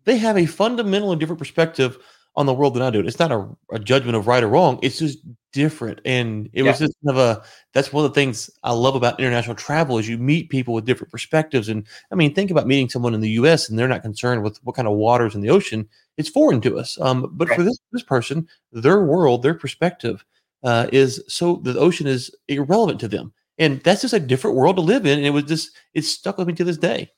[0.05, 1.99] They have a fundamentally different perspective
[2.37, 3.01] on the world than I do.
[3.01, 4.79] It's not a, a judgment of right or wrong.
[4.83, 5.19] It's just
[5.53, 6.01] different.
[6.05, 6.71] And it yeah.
[6.71, 7.43] was just kind of a
[7.73, 10.85] that's one of the things I love about international travel is you meet people with
[10.85, 11.71] different perspectives.
[11.71, 14.59] And I mean, think about meeting someone in the US and they're not concerned with
[14.65, 15.89] what kind of waters in the ocean.
[16.19, 17.01] It's foreign to us.
[17.01, 17.57] Um, but right.
[17.57, 20.25] for this this person, their world, their perspective
[20.63, 24.77] uh, is so the ocean is irrelevant to them, and that's just a different world
[24.77, 25.19] to live in.
[25.19, 27.11] And it was just it stuck with me to this day.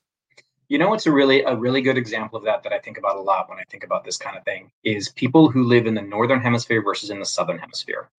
[0.68, 3.16] You know, what's a really a really good example of that that I think about
[3.16, 5.94] a lot when I think about this kind of thing is people who live in
[5.94, 8.11] the northern hemisphere versus in the southern hemisphere.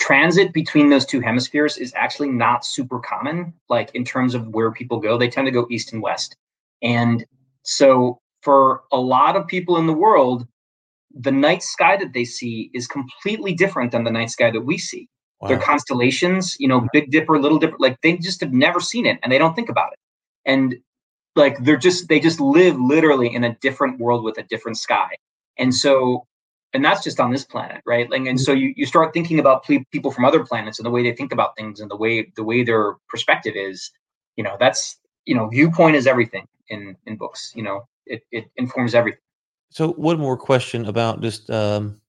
[0.00, 4.72] Transit between those two hemispheres is actually not super common, like in terms of where
[4.72, 5.18] people go.
[5.18, 6.36] They tend to go east and west.
[6.82, 7.24] And
[7.62, 10.46] so for a lot of people in the world,
[11.14, 14.78] the night sky that they see is completely different than the night sky that we
[14.78, 15.08] see.
[15.42, 15.48] Wow.
[15.48, 19.18] Their constellations, you know, Big Dipper, Little Dipper, like they just have never seen it
[19.22, 19.98] and they don't think about it.
[20.46, 20.76] And
[21.34, 25.16] like they're just they just live literally in a different world with a different sky.
[25.58, 26.26] And so
[26.72, 28.08] and that's just on this planet right?
[28.08, 31.02] Like and so you, you start thinking about people from other planets and the way
[31.02, 33.90] they think about things and the way the way their perspective is
[34.36, 37.88] you know that's you know viewpoint is everything in in books you know?
[38.06, 39.20] It, it informs everything.
[39.70, 42.00] So one more question about just um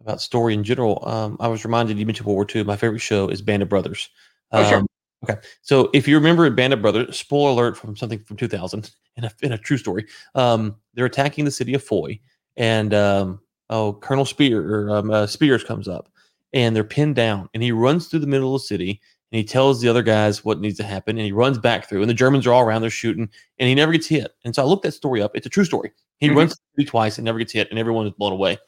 [0.00, 3.00] about story in general um i was reminded you mentioned world war ii my favorite
[3.00, 4.10] show is band of brothers
[4.52, 4.86] um, oh, sure.
[5.24, 9.24] Okay, so if you remember Band of Brothers, spoiler alert from something from 2000 in
[9.24, 12.20] a, in a true story, um, they're attacking the city of Foy,
[12.56, 16.08] and um, oh, Colonel Spear or um, uh, Speirs comes up,
[16.52, 19.00] and they're pinned down, and he runs through the middle of the city,
[19.32, 22.02] and he tells the other guys what needs to happen, and he runs back through,
[22.02, 23.28] and the Germans are all around, they're shooting,
[23.58, 24.32] and he never gets hit.
[24.44, 25.92] And so I looked that story up; it's a true story.
[26.18, 26.38] He mm-hmm.
[26.38, 28.58] runs through twice and never gets hit, and everyone is blown away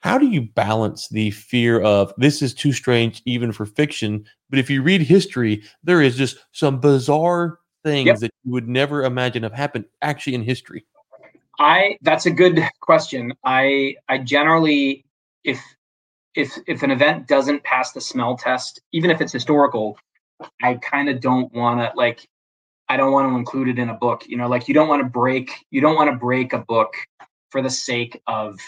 [0.00, 4.58] how do you balance the fear of this is too strange even for fiction but
[4.58, 8.18] if you read history there is just some bizarre things yep.
[8.18, 10.84] that you would never imagine have happened actually in history
[11.58, 15.04] i that's a good question i i generally
[15.44, 15.60] if
[16.34, 19.98] if if an event doesn't pass the smell test even if it's historical
[20.62, 22.26] i kind of don't want to like
[22.88, 25.02] i don't want to include it in a book you know like you don't want
[25.02, 26.94] to break you don't want to break a book
[27.50, 28.58] for the sake of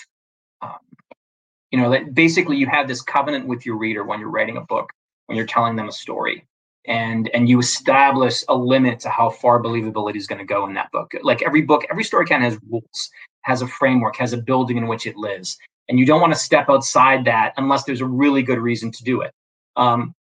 [1.73, 4.61] you know that basically you have this covenant with your reader when you're writing a
[4.61, 4.93] book
[5.27, 6.47] when you're telling them a story
[6.87, 10.75] and and you establish a limit to how far believability is going to go in
[10.75, 11.13] that book.
[11.23, 13.11] Like every book every story can has rules
[13.43, 15.59] has a framework has a building in which it lives
[15.89, 19.03] and you don't want to step outside that unless there's a really good reason to
[19.03, 19.33] do it.
[19.77, 20.15] Um,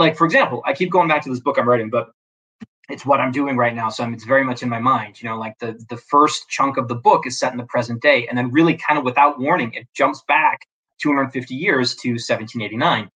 [0.00, 2.10] like for example i keep going back to this book i'm writing but
[2.88, 5.28] it's what i'm doing right now so I'm, it's very much in my mind you
[5.28, 8.26] know like the the first chunk of the book is set in the present day
[8.26, 10.66] and then really kind of without warning it jumps back
[11.00, 13.10] 250 years to 1789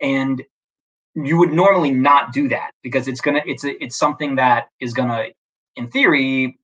[0.00, 0.42] and
[1.14, 4.94] you would normally not do that because it's gonna it's a, it's something that is
[4.94, 5.26] gonna
[5.76, 6.58] in theory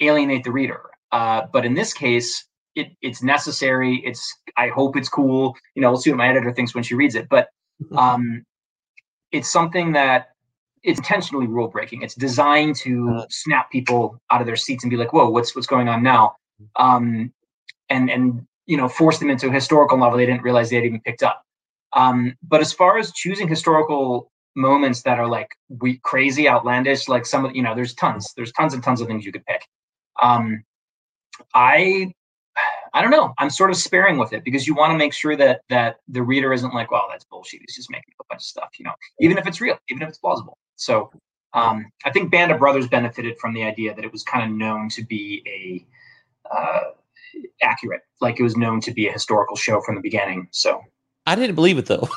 [0.00, 0.82] alienate the reader.
[1.12, 4.02] Uh, but in this case it, it's necessary.
[4.04, 5.56] It's i hope it's cool.
[5.74, 7.28] You know we'll see what my editor thinks when she reads it.
[7.28, 7.48] But
[7.96, 8.44] um,
[9.30, 10.28] it's something that
[10.82, 13.26] it's intentionally rule breaking it's designed to uh-huh.
[13.30, 16.34] snap people out of their seats and be like whoa what's what's going on now?
[16.76, 17.32] Um,
[17.88, 20.84] and and you know force them into a historical novel they didn't realize they had
[20.84, 21.44] even picked up.
[21.94, 25.48] Um, but as far as choosing historical moments that are like
[25.80, 29.06] we crazy outlandish like some of you know there's tons there's tons and tons of
[29.06, 29.62] things you could pick.
[30.20, 30.64] Um,
[31.54, 32.12] i
[32.94, 33.32] i don't know.
[33.38, 36.22] I'm sort of sparing with it because you want to make sure that that the
[36.22, 37.60] reader isn't like well that's bullshit.
[37.60, 40.08] He's just making a bunch of stuff you know even if it's real even if
[40.08, 40.56] it's plausible.
[40.76, 41.10] So
[41.54, 44.56] um, i think band of brothers benefited from the idea that it was kind of
[44.56, 45.86] known to be a
[46.54, 46.92] uh,
[47.62, 48.02] accurate.
[48.20, 50.48] Like it was known to be a historical show from the beginning.
[50.50, 50.80] So
[51.26, 52.08] I didn't believe it though.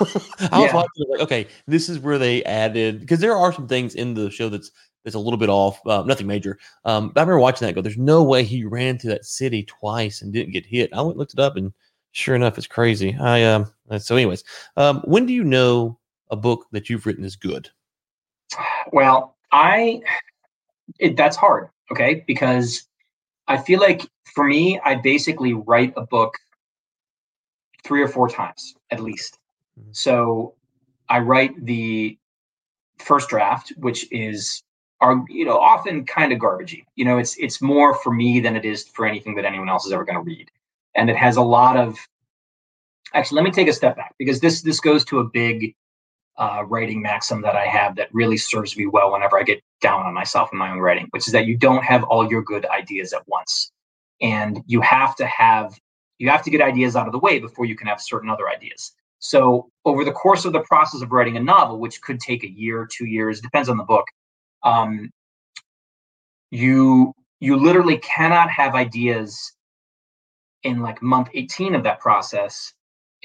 [0.52, 3.96] I was watching like, okay, this is where they added because there are some things
[3.96, 4.72] in the show that's
[5.04, 6.58] that's a little bit off, uh, nothing major.
[6.84, 7.74] Um, but I remember watching that.
[7.74, 10.92] Go, there's no way he ran through that city twice and didn't get hit.
[10.94, 11.72] I went looked it up, and
[12.12, 13.16] sure enough, it's crazy.
[13.20, 13.72] I um.
[14.00, 14.44] So, anyways,
[14.78, 16.00] um, when do you know
[16.32, 17.70] a book that you've written is good?
[18.92, 20.02] Well, I
[21.00, 21.70] it, that's hard.
[21.92, 22.88] Okay, because
[23.48, 24.02] I feel like
[24.34, 26.36] for me, I basically write a book
[27.84, 29.40] three or four times at least.
[29.80, 29.90] Mm-hmm.
[29.94, 30.56] So
[31.10, 32.18] I write the
[33.00, 34.64] first draft, which is
[35.02, 36.84] are you know often kind of garbagey.
[36.96, 39.86] You know, it's it's more for me than it is for anything that anyone else
[39.86, 40.50] is ever going to read,
[40.96, 41.98] and it has a lot of.
[43.14, 45.76] Actually, let me take a step back because this this goes to a big
[46.38, 50.06] uh, writing maxim that I have that really serves me well whenever I get down
[50.06, 52.66] on myself in my own writing, which is that you don't have all your good
[52.66, 53.72] ideas at once.
[54.22, 55.78] And you have to have
[56.18, 58.48] you have to get ideas out of the way before you can have certain other
[58.48, 58.94] ideas.
[59.20, 62.50] So over the course of the process of writing a novel, which could take a
[62.50, 64.06] year, two years, depends on the book,
[64.64, 65.12] um,
[66.52, 69.54] you you literally cannot have ideas
[70.64, 72.74] in like month 18 of that process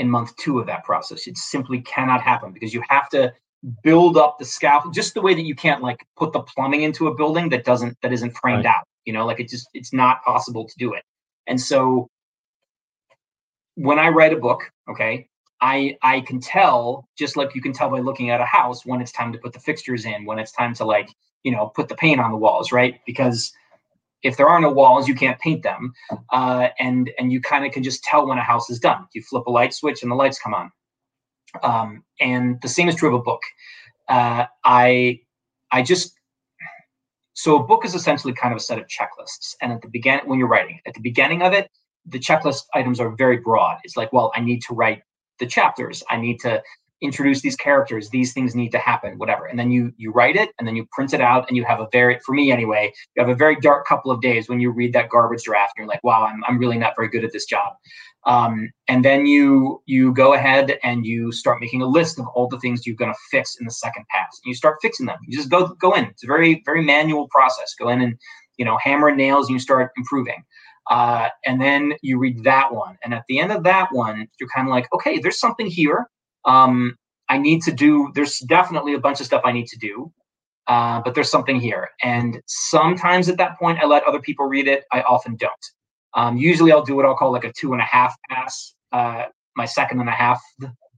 [0.00, 1.26] in month two of that process.
[1.26, 3.32] It simply cannot happen because you have to
[3.82, 7.06] build up the scaffold just the way that you can't like put the plumbing into
[7.06, 8.74] a building that doesn't that isn't framed right.
[8.74, 8.84] out.
[9.04, 11.04] You know, like it just it's not possible to do it.
[11.46, 12.08] And so
[13.74, 15.28] when I write a book, okay,
[15.60, 19.02] I I can tell just like you can tell by looking at a house when
[19.02, 21.10] it's time to put the fixtures in, when it's time to like
[21.42, 23.00] you know put the paint on the walls, right?
[23.04, 23.52] Because
[24.22, 25.92] if there are no walls, you can't paint them,
[26.32, 29.06] uh, and and you kind of can just tell when a house is done.
[29.14, 30.70] You flip a light switch and the lights come on.
[31.62, 33.42] Um, and the same is true of a book.
[34.08, 35.20] Uh, I
[35.72, 36.12] I just
[37.34, 40.28] so a book is essentially kind of a set of checklists, and at the beginning
[40.28, 41.70] when you're writing, at the beginning of it,
[42.06, 43.78] the checklist items are very broad.
[43.84, 45.02] It's like, well, I need to write
[45.38, 46.02] the chapters.
[46.10, 46.62] I need to
[47.02, 49.46] introduce these characters these things need to happen whatever.
[49.46, 51.80] And then you you write it and then you print it out and you have
[51.80, 54.70] a very for me anyway you have a very dark couple of days when you
[54.70, 57.32] read that garbage draft and you're like wow i'm, I'm really not very good at
[57.32, 57.74] this job.
[58.26, 62.48] Um, and then you you go ahead and you start making a list of all
[62.48, 65.18] the things you're going to fix in the second pass and you start fixing them.
[65.26, 66.04] You just go go in.
[66.04, 67.74] It's a very very manual process.
[67.78, 68.18] Go in and
[68.58, 70.44] you know hammer nails and you start improving.
[70.90, 72.98] Uh, and then you read that one.
[73.04, 76.06] And at the end of that one you're kind of like okay there's something here
[76.44, 76.96] um,
[77.28, 80.12] I need to do, there's definitely a bunch of stuff I need to do,
[80.66, 81.88] uh, but there's something here.
[82.02, 84.84] And sometimes at that point, I let other people read it.
[84.92, 85.52] I often don't.
[86.14, 89.24] Um, usually I'll do what I'll call like a two and a half pass, uh,
[89.56, 90.40] my second and a half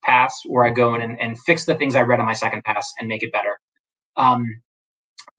[0.02, 2.64] pass, where I go in and, and fix the things I read on my second
[2.64, 3.58] pass and make it better.
[4.16, 4.62] Um,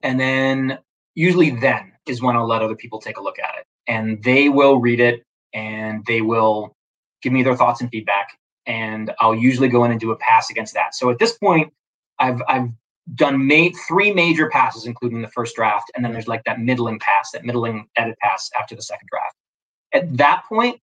[0.02, 0.78] and then
[1.14, 4.48] usually then is when I'll let other people take a look at it and they
[4.48, 6.76] will read it and they will
[7.22, 8.28] give me their thoughts and feedback
[8.66, 10.94] and I'll usually go in and do a pass against that.
[10.94, 11.72] So at this point,
[12.18, 12.68] I've I've
[13.14, 13.50] done
[13.86, 17.44] three major passes, including the first draft, and then there's like that middling pass, that
[17.44, 19.36] middling edit pass after the second draft.
[19.92, 20.80] At that point,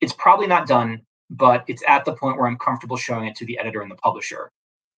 [0.00, 3.46] it's probably not done, but it's at the point where I'm comfortable showing it to
[3.46, 4.50] the editor and the publisher.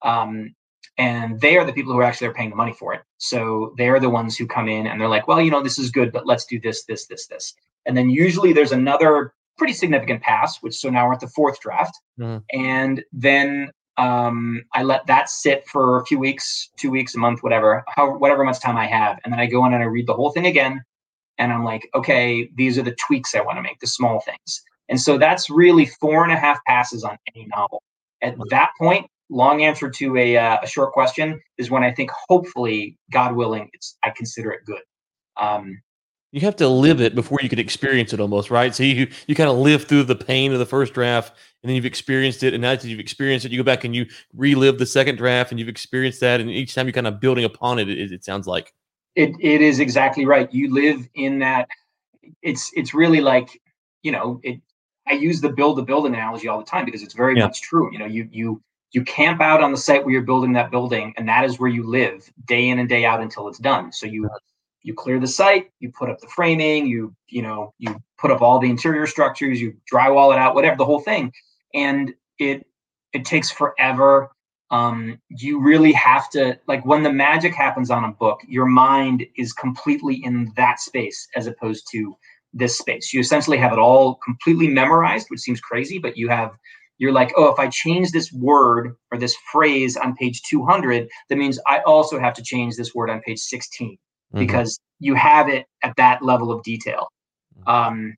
[0.03, 0.55] Um,
[0.97, 3.03] and they are the people who are actually are paying the money for it.
[3.19, 5.91] So they're the ones who come in and they're like, well, you know, this is
[5.91, 7.55] good, but let's do this, this, this, this.
[7.87, 11.61] And then usually there's another pretty significant pass, which so now we're at the fourth
[11.61, 11.95] draft.
[12.19, 12.39] Mm-hmm.
[12.59, 17.43] And then um, I let that sit for a few weeks, two weeks, a month,
[17.43, 19.19] whatever, how, whatever much time I have.
[19.25, 20.83] And then I go in and I read the whole thing again.
[21.39, 24.63] And I'm like, okay, these are the tweaks I want to make, the small things.
[24.89, 27.83] And so that's really four and a half passes on any novel.
[28.23, 32.11] At that point, long answer to a, uh, a short question is when I think,
[32.29, 34.83] hopefully, God willing, it's I consider it good.
[35.37, 35.81] Um,
[36.35, 38.75] you have to live it before you can experience it almost right?
[38.75, 41.33] So you you kind of live through the pain of the first draft
[41.63, 43.95] and then you've experienced it and now that you've experienced it you go back and
[43.95, 44.05] you
[44.35, 47.45] relive the second draft and you've experienced that and each time you're kind of building
[47.45, 48.75] upon it it, it sounds like.
[49.15, 50.53] It, it is exactly right.
[50.53, 51.69] You live in that
[52.43, 53.61] it's it's really like
[54.03, 54.61] you know it
[55.07, 57.45] i use the build to build analogy all the time because it's very yeah.
[57.45, 57.93] much true.
[57.93, 58.61] You know you you
[58.91, 61.71] you camp out on the site where you're building that building and that is where
[61.71, 63.93] you live day in and day out until it's done.
[63.93, 64.29] So you
[64.85, 68.43] you clear the site, you put up the framing, you you know you put up
[68.43, 71.33] all the interior structures, you drywall it out, whatever the whole thing,
[71.75, 72.65] and it
[73.13, 74.31] it takes forever.
[74.71, 79.27] Um, you really have to like when the magic happens on a book, your mind
[79.37, 82.15] is completely in that space as opposed to
[82.53, 83.13] this space.
[83.13, 86.53] You essentially have it all completely memorized, which seems crazy, but you have
[86.99, 91.39] you're like, oh, if I change this word or this phrase on page 200, that
[91.39, 93.99] means I also have to change this word on page 16
[94.35, 94.47] mm-hmm.
[94.47, 97.09] because you have it at that level of detail.
[97.59, 97.69] Mm-hmm.
[97.71, 98.17] Um,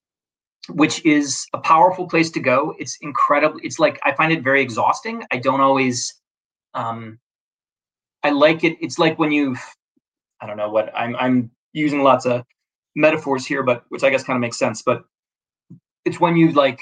[0.70, 2.74] which is a powerful place to go.
[2.80, 3.60] It's incredible.
[3.62, 5.22] It's like I find it very exhausting.
[5.30, 6.12] I don't always
[6.74, 7.18] um
[8.22, 8.76] I like it.
[8.80, 9.62] It's like when you've.
[10.40, 12.44] I don't know what I'm I'm using lots of
[12.96, 14.82] metaphors here, but which I guess kind of makes sense.
[14.82, 15.04] But
[16.04, 16.80] it's when you like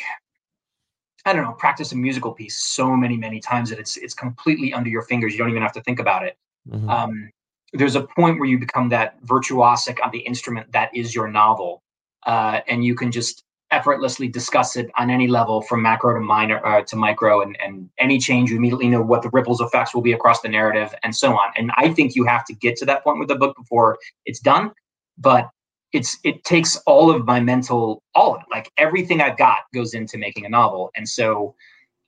[1.26, 4.72] I don't know, practice a musical piece so many, many times that it's it's completely
[4.72, 5.32] under your fingers.
[5.32, 6.36] You don't even have to think about it.
[6.68, 6.88] Mm-hmm.
[6.88, 7.30] Um,
[7.74, 11.82] there's a point where you become that virtuosic on the instrument that is your novel,
[12.26, 16.64] uh, and you can just effortlessly discuss it on any level from macro to minor
[16.64, 20.02] uh, to micro and, and any change you immediately know what the ripples effects will
[20.02, 21.50] be across the narrative and so on.
[21.56, 24.38] And i think you have to get to that point with the book before it's
[24.38, 24.70] done
[25.18, 25.50] but
[25.92, 29.94] it's it takes all of my mental all of it like everything i've got goes
[29.94, 30.90] into making a novel.
[30.96, 31.54] And so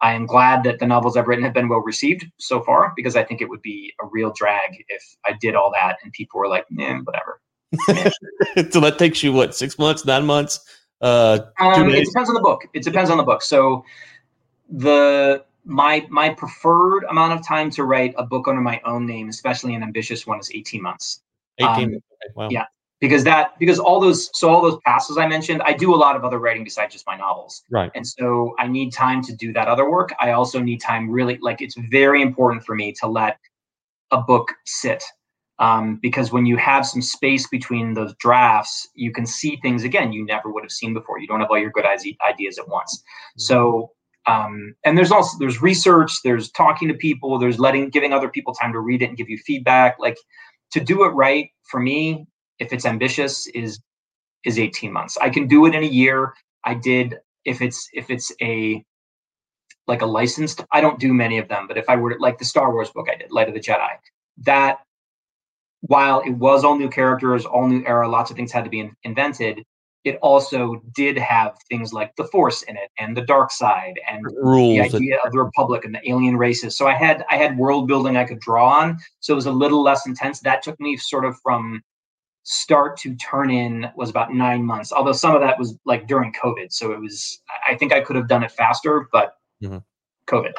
[0.03, 3.17] I am glad that the novels I've written have been well received so far because
[3.17, 6.39] I think it would be a real drag if I did all that and people
[6.39, 7.41] were like, "Man, whatever."
[8.71, 10.61] so that takes you what six months, nine months?
[11.01, 12.67] Uh, um, it depends on the book.
[12.75, 13.43] It depends on the book.
[13.43, 13.85] So
[14.69, 19.29] the my my preferred amount of time to write a book under my own name,
[19.29, 21.23] especially an ambitious one, is eighteen months.
[21.59, 21.95] Eighteen.
[21.95, 22.01] Um,
[22.35, 22.49] wow.
[22.51, 22.65] Yeah,
[23.01, 26.17] because that because all those so all those passes I mentioned, I do a lot
[26.17, 27.63] of other writing besides just my novels.
[27.71, 27.91] Right.
[27.95, 30.15] And so I need time to do that other work.
[30.21, 33.39] I also need time really like it's very important for me to let
[34.11, 35.03] a book sit.
[35.59, 40.13] Um, because when you have some space between those drafts, you can see things again
[40.13, 41.19] you never would have seen before.
[41.19, 42.99] You don't have all your good ideas at once.
[42.99, 43.41] Mm-hmm.
[43.41, 43.91] So
[44.27, 48.53] Um, and there's also there's research, there's talking to people, there's letting giving other people
[48.55, 49.99] time to read it and give you feedback.
[50.01, 50.19] Like
[50.73, 52.27] to do it right for me,
[52.59, 53.81] if it's ambitious, is
[54.45, 55.19] is 18 months.
[55.21, 56.33] I can do it in a year.
[56.65, 58.85] I did if it's if it's a
[59.87, 60.65] like a licensed.
[60.73, 62.91] I don't do many of them, but if I were to, like the Star Wars
[62.91, 63.89] book I did, Light of the Jedi,
[64.39, 64.79] that
[65.83, 68.81] while it was all new characters, all new era, lots of things had to be
[68.81, 69.63] in, invented.
[70.05, 74.25] It also did have things like the Force in it and the dark side and
[74.25, 76.77] Rules the idea of the Republic and the alien races.
[76.77, 78.99] So I had I had world building I could draw on.
[79.19, 80.39] So it was a little less intense.
[80.41, 81.83] That took me sort of from
[82.49, 84.93] start to turn in was about nine months.
[84.93, 87.41] Although some of that was like during COVID, so it was.
[87.69, 89.79] I think I could have done it faster, but mm-hmm.
[90.29, 90.53] COVID.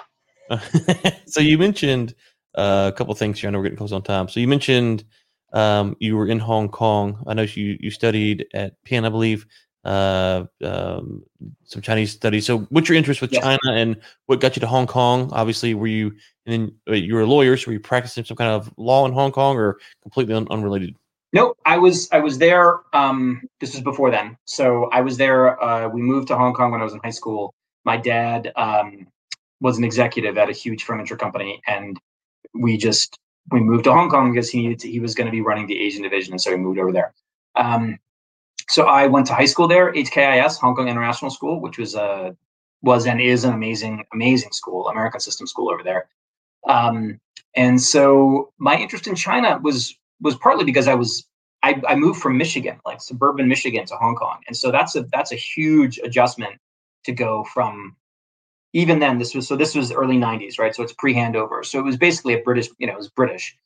[1.28, 2.14] so you mentioned
[2.56, 3.48] uh, a couple things here.
[3.48, 4.28] I know we're getting close on time.
[4.28, 5.06] So you mentioned
[5.54, 7.24] um, you were in Hong Kong.
[7.26, 9.48] I know you you studied at Penn, I believe.
[9.86, 11.24] Uh, um,
[11.64, 12.46] some Chinese studies.
[12.46, 13.42] So, what's your interest with yes.
[13.42, 15.30] China, and what got you to Hong Kong?
[15.32, 16.14] Obviously, were you
[16.46, 19.14] and then you were a lawyer, so were you practicing some kind of law in
[19.14, 20.94] Hong Kong, or completely un- unrelated?
[21.34, 22.80] Nope, I was I was there.
[22.94, 25.62] Um, this was before then, so I was there.
[25.62, 27.54] Uh, we moved to Hong Kong when I was in high school.
[27.84, 29.08] My dad um,
[29.60, 32.00] was an executive at a huge furniture company, and
[32.54, 33.20] we just
[33.52, 35.68] we moved to Hong Kong because he needed to, he was going to be running
[35.68, 37.14] the Asian division, and so we moved over there.
[37.56, 38.00] Um,
[38.70, 42.36] so I went to high school there, HKIS, Hong Kong International School, which was a
[42.84, 46.08] was and is an amazing amazing school, American system school over there.
[46.70, 47.20] Um,
[47.56, 51.26] and so my interest in China was was partly because I was
[51.64, 55.04] I, I moved from Michigan, like suburban Michigan, to Hong Kong, and so that's a
[55.12, 56.60] that's a huge adjustment
[57.06, 57.96] to go from.
[58.74, 59.56] Even then, this was so.
[59.56, 60.76] This was early '90s, right?
[60.76, 61.66] So it's pre-handover.
[61.66, 63.58] So it was basically a British, you know, it was British,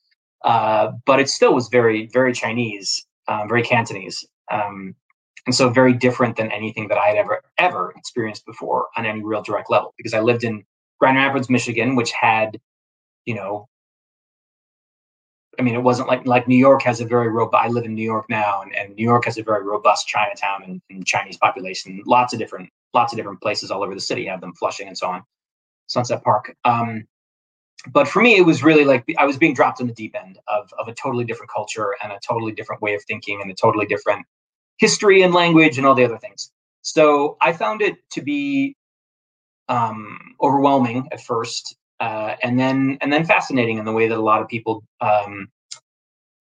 [0.44, 4.96] uh, but it still was very, very Chinese, um, very Cantonese, um,
[5.46, 9.24] and so very different than anything that I had ever ever experienced before on any
[9.24, 9.94] real direct level.
[9.98, 10.64] Because I lived in
[11.00, 12.60] Grand Rapids, Michigan, which had,
[13.26, 13.68] you know,
[15.62, 17.64] I mean, it wasn't like like New York has a very robust.
[17.64, 20.64] I live in New York now, and, and New York has a very robust Chinatown
[20.64, 22.02] and, and, Chinese population.
[22.08, 24.98] Lots of different lots of different places all over the city have them, Flushing and
[24.98, 25.22] so on,
[25.86, 26.56] Sunset Park.
[26.66, 27.06] Um,
[27.94, 30.40] but for me, it was really like I was being dropped in the deep end
[30.48, 33.54] of of a totally different culture and a totally different way of thinking and a
[33.54, 34.26] totally different
[34.80, 36.52] history and language and all the other things.
[36.82, 38.76] So I found it to be
[39.70, 44.22] um, overwhelming at first uh, and then and then fascinating in the way that a
[44.22, 45.48] lot of people um,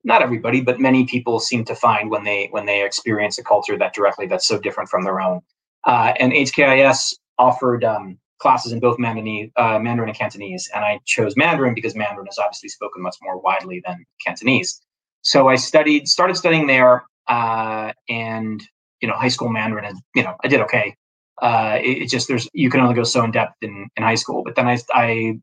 [0.03, 3.77] not everybody but many people seem to find when they when they experience a culture
[3.77, 5.41] that directly that's so different from their own
[5.85, 10.99] uh, and hkis offered um, classes in both mandarin, uh, mandarin and cantonese and i
[11.05, 14.81] chose mandarin because mandarin is obviously spoken much more widely than cantonese
[15.21, 18.63] so i studied started studying there uh, and
[19.03, 20.97] you know high school mandarin is you know i did okay
[21.41, 24.15] uh, it, it, just there's you can only go so in depth in, in high
[24.15, 24.43] school.
[24.45, 25.39] But then I, I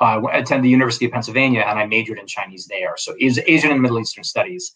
[0.00, 2.96] uh, I attended the University of Pennsylvania and I majored in Chinese there.
[2.96, 4.74] So Asian and Middle Eastern studies.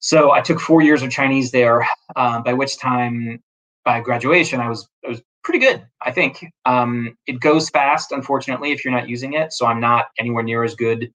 [0.00, 1.86] So I took four years of Chinese there,
[2.16, 3.42] uh, by which time
[3.84, 5.86] by graduation I was I was pretty good.
[6.02, 9.52] I think um, it goes fast, unfortunately, if you're not using it.
[9.52, 11.10] So I'm not anywhere near as good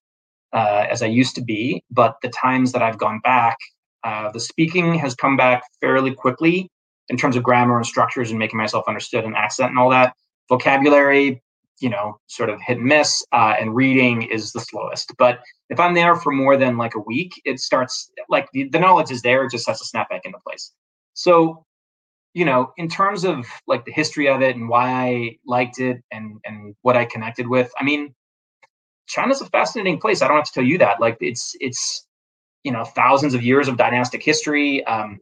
[0.51, 1.83] uh, as I used to be.
[1.91, 3.57] But the times that I've gone back,
[4.03, 6.69] uh, the speaking has come back fairly quickly
[7.09, 10.13] in terms of grammar and structures and making myself understood and accent and all that.
[10.49, 11.41] Vocabulary
[11.79, 15.13] you know, sort of hit and miss, uh, and reading is the slowest.
[15.17, 18.79] But if I'm there for more than like a week, it starts like the, the
[18.79, 20.71] knowledge is there, it just has to snap back into place.
[21.13, 21.65] So,
[22.33, 26.01] you know, in terms of like the history of it and why I liked it
[26.11, 28.13] and and what I connected with, I mean,
[29.07, 30.21] China's a fascinating place.
[30.21, 30.99] I don't have to tell you that.
[30.99, 32.07] Like it's it's
[32.63, 35.19] you know thousands of years of dynastic history, um,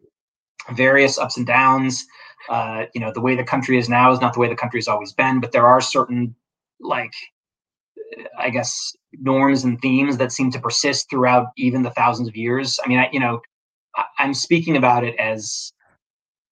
[0.72, 2.06] various ups and downs.
[2.50, 4.80] Uh, you know, the way the country is now is not the way the country
[4.80, 6.36] has always been, but there are certain
[6.82, 7.14] like
[8.38, 12.80] I guess norms and themes that seem to persist throughout even the thousands of years.
[12.84, 13.42] I mean, I, you know,
[13.96, 15.72] I, I'm speaking about it as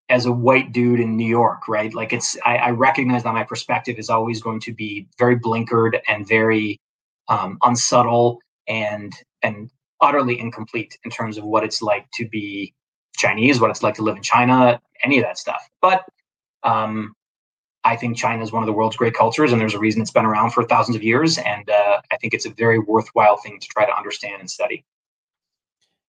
[0.10, 1.94] as a white dude in New York, right?
[1.94, 6.00] Like it's I, I recognize that my perspective is always going to be very blinkered
[6.08, 6.80] and very
[7.28, 9.14] um, unsubtle and
[9.44, 9.70] and
[10.02, 12.74] utterly incomplete in terms of what it's like to be
[13.18, 15.70] Chinese, what it's like to live in China, any of that stuff.
[15.82, 16.06] But
[16.64, 17.14] um,
[17.84, 20.12] I think China is one of the world's great cultures, and there's a reason it's
[20.12, 21.38] been around for thousands of years.
[21.38, 24.86] And uh, I think it's a very worthwhile thing to try to understand and study.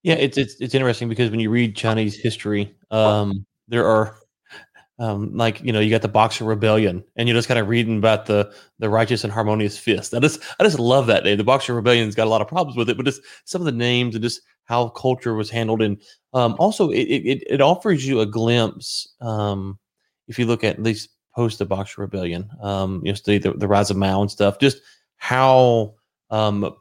[0.03, 4.17] Yeah, it's it's it's interesting because when you read Chinese history, um, there are
[4.99, 7.99] um, like you know you got the Boxer Rebellion, and you're just kind of reading
[7.99, 10.15] about the the righteous and harmonious fist.
[10.15, 11.39] I just I just love that name.
[11.39, 13.73] The Boxer Rebellion's got a lot of problems with it, but just some of the
[13.73, 16.03] names and just how culture was handled, and
[16.35, 19.15] um, also it, it it offers you a glimpse.
[19.21, 19.79] Um,
[20.29, 22.51] if you look at, at least post the Boxer Rebellion.
[22.61, 24.59] Um, you know, the, the, the rise of Mao and stuff.
[24.59, 24.81] Just
[25.17, 25.95] how
[26.31, 26.75] um,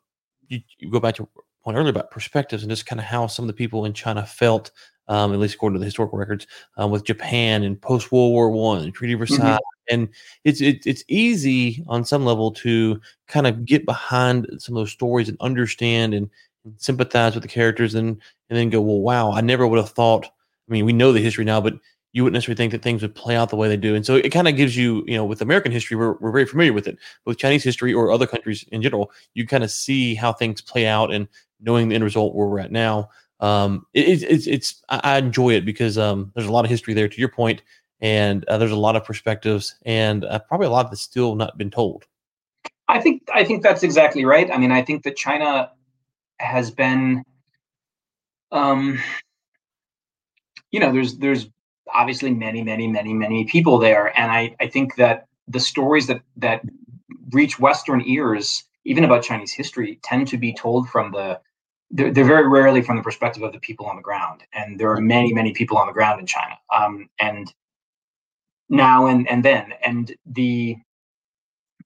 [0.48, 1.28] you, you go back to
[1.64, 4.26] point earlier about perspectives and just kind of how some of the people in China
[4.26, 4.72] felt,
[5.08, 6.48] um, at least according to the historical records,
[6.78, 9.34] um, with Japan and post World War One and Treaty of mm-hmm.
[9.34, 9.56] Versailles.
[9.56, 9.94] Mm-hmm.
[9.94, 10.10] And
[10.44, 14.92] it's it, it's easy on some level to kind of get behind some of those
[14.92, 16.30] stories and understand and,
[16.64, 19.90] and sympathize with the characters and and then go, well, wow, I never would have
[19.90, 20.26] thought.
[20.26, 21.74] I mean, we know the history now, but
[22.12, 23.94] you wouldn't necessarily think that things would play out the way they do.
[23.94, 26.46] And so it kind of gives you, you know, with American history, we're, we're very
[26.46, 26.98] familiar with it.
[27.26, 30.88] With Chinese history or other countries in general, you kind of see how things play
[30.88, 31.28] out and
[31.62, 33.10] knowing the end result where we're at now.
[33.42, 37.08] Um, it, it's, it's, I enjoy it because um, there's a lot of history there
[37.08, 37.62] to your point,
[38.02, 41.58] and uh, there's a lot of perspectives and uh, probably a lot that's still not
[41.58, 42.06] been told.
[42.88, 44.50] I think, I think that's exactly right.
[44.52, 45.72] I mean, I think that China
[46.40, 47.24] has been,
[48.52, 49.00] um,
[50.72, 51.50] you know, there's, there's
[51.94, 54.18] obviously many, many, many, many people there.
[54.20, 56.62] And I, I think that the stories that that
[57.32, 61.40] reach Western ears, even about Chinese history, tend to be told from the
[61.92, 64.44] they're, they're very rarely from the perspective of the people on the ground.
[64.54, 66.56] And there are many, many people on the ground in China.
[66.76, 67.52] Um, and
[68.70, 69.74] now and and then.
[69.84, 70.78] And the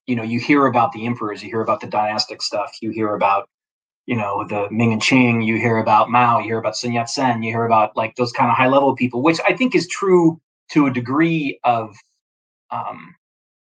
[0.06, 3.16] you know, you hear about the emperors, you hear about the dynastic stuff, you hear
[3.16, 3.47] about
[4.06, 5.45] you know the Ming and Qing.
[5.45, 6.39] You hear about Mao.
[6.39, 7.43] You hear about Sun Yat Sen.
[7.43, 10.39] You hear about like those kind of high level people, which I think is true
[10.72, 11.95] to a degree of
[12.72, 13.16] um,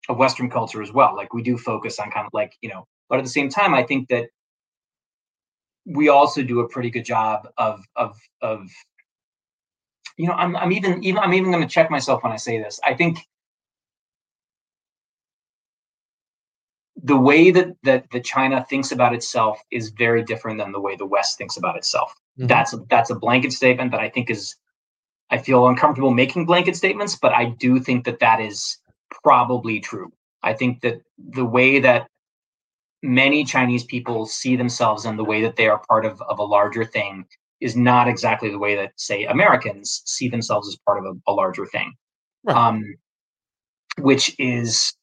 [0.08, 1.14] of Western culture as well.
[1.14, 3.74] Like we do focus on kind of like you know, but at the same time,
[3.74, 4.26] I think that
[5.86, 8.70] we also do a pretty good job of of of
[10.16, 12.58] you know I'm I'm even even I'm even going to check myself when I say
[12.58, 12.80] this.
[12.84, 13.18] I think
[17.04, 20.96] the way that that the China thinks about itself is very different than the way
[20.96, 22.14] the West thinks about itself.
[22.38, 22.48] Mm-hmm.
[22.48, 24.56] That's a, that's a blanket statement that I think is
[25.30, 28.78] I feel uncomfortable making blanket statements, but I do think that that is
[29.22, 30.12] probably true.
[30.42, 32.08] I think that the way that
[33.02, 36.42] many Chinese people see themselves and the way that they are part of, of a
[36.42, 37.26] larger thing
[37.60, 41.32] is not exactly the way that, say, Americans see themselves as part of a, a
[41.32, 41.92] larger thing,
[42.44, 42.56] right.
[42.56, 42.82] um,
[43.98, 44.94] which is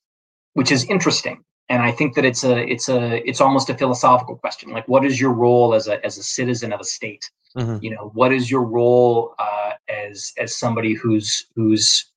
[0.54, 4.36] which is interesting and I think that it's a it's a it's almost a philosophical
[4.36, 4.72] question.
[4.72, 7.32] Like, what is your role as a as a citizen of a state?
[7.56, 7.78] Mm-hmm.
[7.82, 12.12] You know, what is your role uh, as as somebody who's who's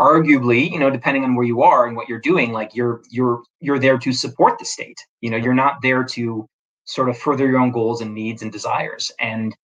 [0.00, 3.42] arguably, you know, depending on where you are and what you're doing, like you're you're
[3.60, 4.98] you're there to support the state.
[5.20, 6.48] You know, you're not there to
[6.84, 9.12] sort of further your own goals and needs and desires.
[9.20, 9.54] And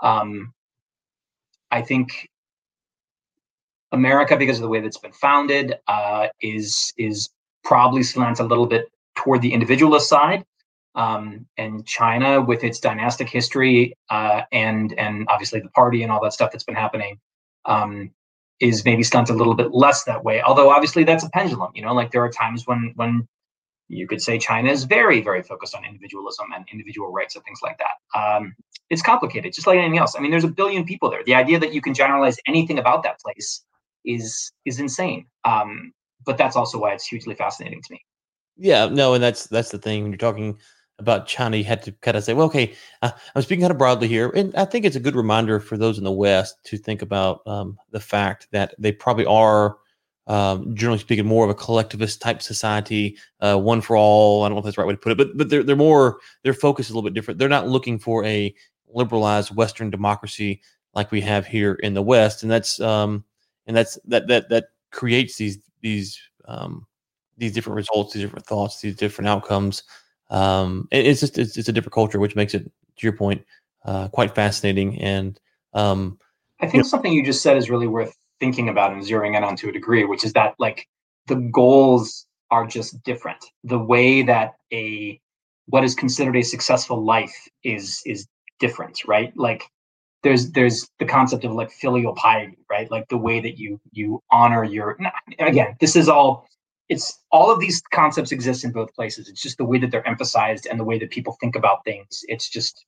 [0.00, 0.54] um,
[1.70, 2.30] I think
[3.92, 7.28] America, because of the way that's been founded, uh, is is
[7.64, 10.44] probably slants a little bit toward the individualist side.
[10.94, 16.22] Um, and China, with its dynastic history uh, and and obviously the party and all
[16.22, 17.18] that stuff that's been happening,
[17.64, 18.10] um,
[18.60, 20.42] is maybe stunted a little bit less that way.
[20.42, 21.72] Although obviously that's a pendulum.
[21.74, 23.26] You know, like there are times when when
[23.88, 27.60] you could say China is very very focused on individualism and individual rights and things
[27.62, 28.18] like that.
[28.18, 28.54] Um,
[28.90, 30.14] it's complicated, just like anything else.
[30.14, 31.24] I mean, there's a billion people there.
[31.24, 33.64] The idea that you can generalize anything about that place
[34.04, 35.26] is is insane.
[35.44, 35.92] Um,
[36.24, 38.04] but that's also why it's hugely fascinating to me.
[38.56, 40.58] Yeah, no, and that's that's the thing when you're talking
[40.98, 43.78] about China, you had to kind of say, well, okay, uh, I'm speaking kind of
[43.78, 46.78] broadly here, and I think it's a good reminder for those in the West to
[46.78, 49.78] think about um, the fact that they probably are,
[50.26, 54.44] um, generally speaking, more of a collectivist type society, uh, one for all.
[54.44, 55.76] I don't know if that's the right way to put it, but but they're they're
[55.76, 57.38] more their focus is a little bit different.
[57.38, 58.54] They're not looking for a
[58.88, 60.60] liberalized Western democracy
[60.94, 63.24] like we have here in the West, and that's um,
[63.66, 66.86] and that's that that that creates these these um,
[67.36, 69.82] these different results, these different thoughts, these different outcomes.
[70.30, 73.44] Um, it's just it's, it's, a different culture, which makes it, to your point,
[73.84, 75.00] uh, quite fascinating.
[75.00, 75.38] And
[75.74, 76.18] um,
[76.60, 79.36] I think you know, something you just said is really worth thinking about and zeroing
[79.36, 80.88] in on to a degree, which is that like
[81.26, 83.44] the goals are just different.
[83.64, 85.20] The way that a
[85.66, 88.26] what is considered a successful life is is
[88.58, 89.32] different, right?
[89.36, 89.64] Like
[90.22, 92.90] there's there's the concept of like filial piety right?
[92.90, 94.98] Like the way that you you honor your
[95.38, 96.46] again this is all
[96.88, 99.28] it's all of these concepts exist in both places.
[99.28, 102.24] It's just the way that they're emphasized and the way that people think about things.
[102.28, 102.84] It's just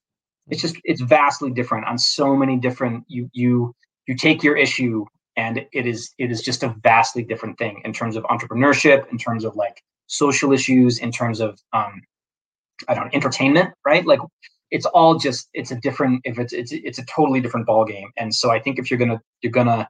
[0.49, 3.75] it's just it's vastly different on so many different you you
[4.07, 5.05] you take your issue
[5.37, 9.19] and it is it is just a vastly different thing in terms of entrepreneurship in
[9.19, 12.03] terms of like social issues in terms of um
[12.89, 14.05] i don't know entertainment right?
[14.07, 14.21] Like
[14.75, 18.11] it's all just it's a different if it's it's it's a totally different ball game
[18.17, 19.89] and so i think if you're gonna you're gonna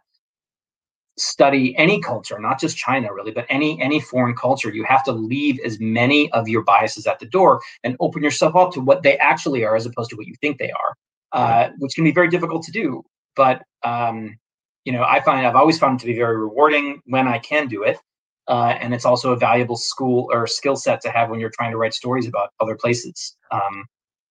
[1.16, 5.12] study any culture not just china really but any any foreign culture you have to
[5.12, 9.02] leave as many of your biases at the door and open yourself up to what
[9.02, 10.94] they actually are as opposed to what you think they are
[11.32, 13.02] uh, which can be very difficult to do
[13.36, 14.36] but um,
[14.84, 17.68] you know, I find I've always found it to be very rewarding when I can
[17.68, 17.98] do it.
[18.46, 21.70] Uh, and it's also a valuable school or skill set to have when you're trying
[21.70, 23.36] to write stories about other places.
[23.50, 23.86] Um,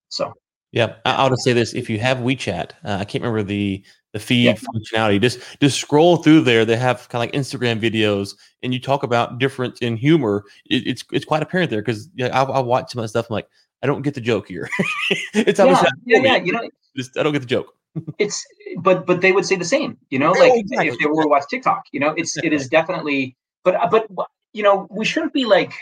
[0.10, 0.34] so,
[0.74, 3.84] yeah, I, will just say this: if you have WeChat, uh, I can't remember the
[4.12, 4.56] the feed yeah.
[4.56, 5.22] functionality.
[5.22, 6.66] Just just scroll through there.
[6.66, 10.44] They have kind of like Instagram videos, and you talk about difference in humor.
[10.66, 13.28] It, it's it's quite apparent there because yeah, I, I watch some of that stuff.
[13.30, 13.48] I'm like,
[13.84, 14.68] I don't get the joke here.
[15.34, 16.68] it's yeah, yeah, yeah, you know,
[16.98, 17.74] just I don't get the joke.
[18.18, 18.44] it's
[18.80, 20.88] but but they would say the same, you know, like exactly.
[20.88, 24.08] if they were to watch TikTok, you know, it's it is definitely but uh, but
[24.54, 25.74] you know we shouldn't be like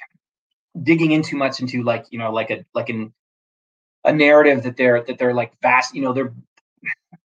[0.83, 3.13] digging in too much into like you know like a like an
[4.05, 6.33] a narrative that they're that they're like vast you know they're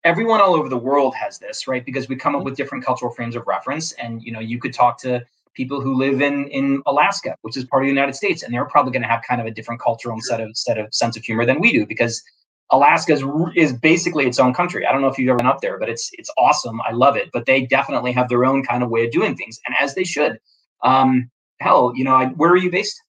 [0.05, 3.12] everyone all over the world has this right because we come up with different cultural
[3.12, 6.83] frames of reference and you know you could talk to people who live in in
[6.87, 9.41] Alaska which is part of the United States and they're probably going to have kind
[9.41, 12.23] of a different cultural set of set of sense of humor than we do because
[12.71, 13.23] Alaska is,
[13.55, 14.87] is basically its own country.
[14.87, 16.81] I don't know if you've ever been up there, but it's it's awesome.
[16.81, 17.31] I love it.
[17.33, 20.05] But they definitely have their own kind of way of doing things, and as they
[20.05, 20.41] should.
[20.83, 23.01] Um, hell, you know, I, where are you based?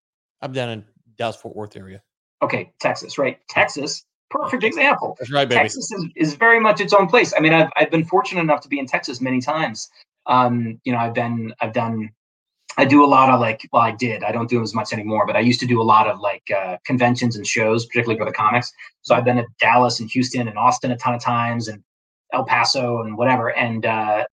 [0.41, 0.85] I'm down in
[1.17, 2.01] Dallas Fort Worth area.
[2.41, 3.39] Okay, Texas, right?
[3.49, 5.15] Texas, perfect example.
[5.19, 5.61] That's right, baby.
[5.61, 7.33] Texas is, is very much its own place.
[7.35, 9.89] I mean, I've I've been fortunate enough to be in Texas many times.
[10.27, 12.11] Um, you know, I've been I've done
[12.77, 14.23] I do a lot of like, well, I did.
[14.23, 16.43] I don't do as much anymore, but I used to do a lot of like
[16.55, 18.71] uh, conventions and shows, particularly for the comics.
[19.01, 21.81] So I've been at Dallas and Houston and Austin a ton of times, and
[22.33, 23.49] El Paso and whatever.
[23.55, 24.25] And uh,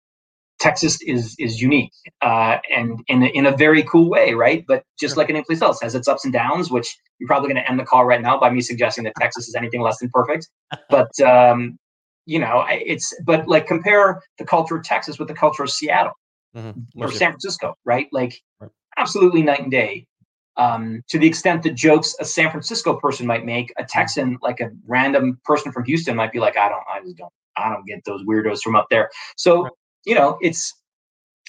[0.64, 1.92] Texas is is unique
[2.22, 4.64] uh, and in a, in a very cool way, right?
[4.66, 6.72] But just like any place else, has its ups and downs.
[6.72, 9.50] Which you're probably going to end the call right now by me suggesting that Texas
[9.50, 10.48] is anything less than perfect.
[10.90, 11.78] But um,
[12.26, 16.14] you know, it's but like compare the culture of Texas with the culture of Seattle
[16.56, 16.80] mm-hmm.
[17.04, 18.08] or San Francisco, right?
[18.14, 18.72] Like right.
[18.98, 20.08] absolutely night and day.
[20.56, 24.62] Um, to the extent that jokes a San Francisco person might make, a Texan, like
[24.62, 27.86] a random person from Houston, might be like, I don't, I just don't, I don't
[27.86, 29.10] get those weirdos from up there.
[29.36, 29.72] So right.
[30.06, 30.74] You know, it's,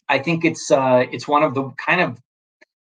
[0.09, 2.18] I think it's, uh, it's one of the kind of,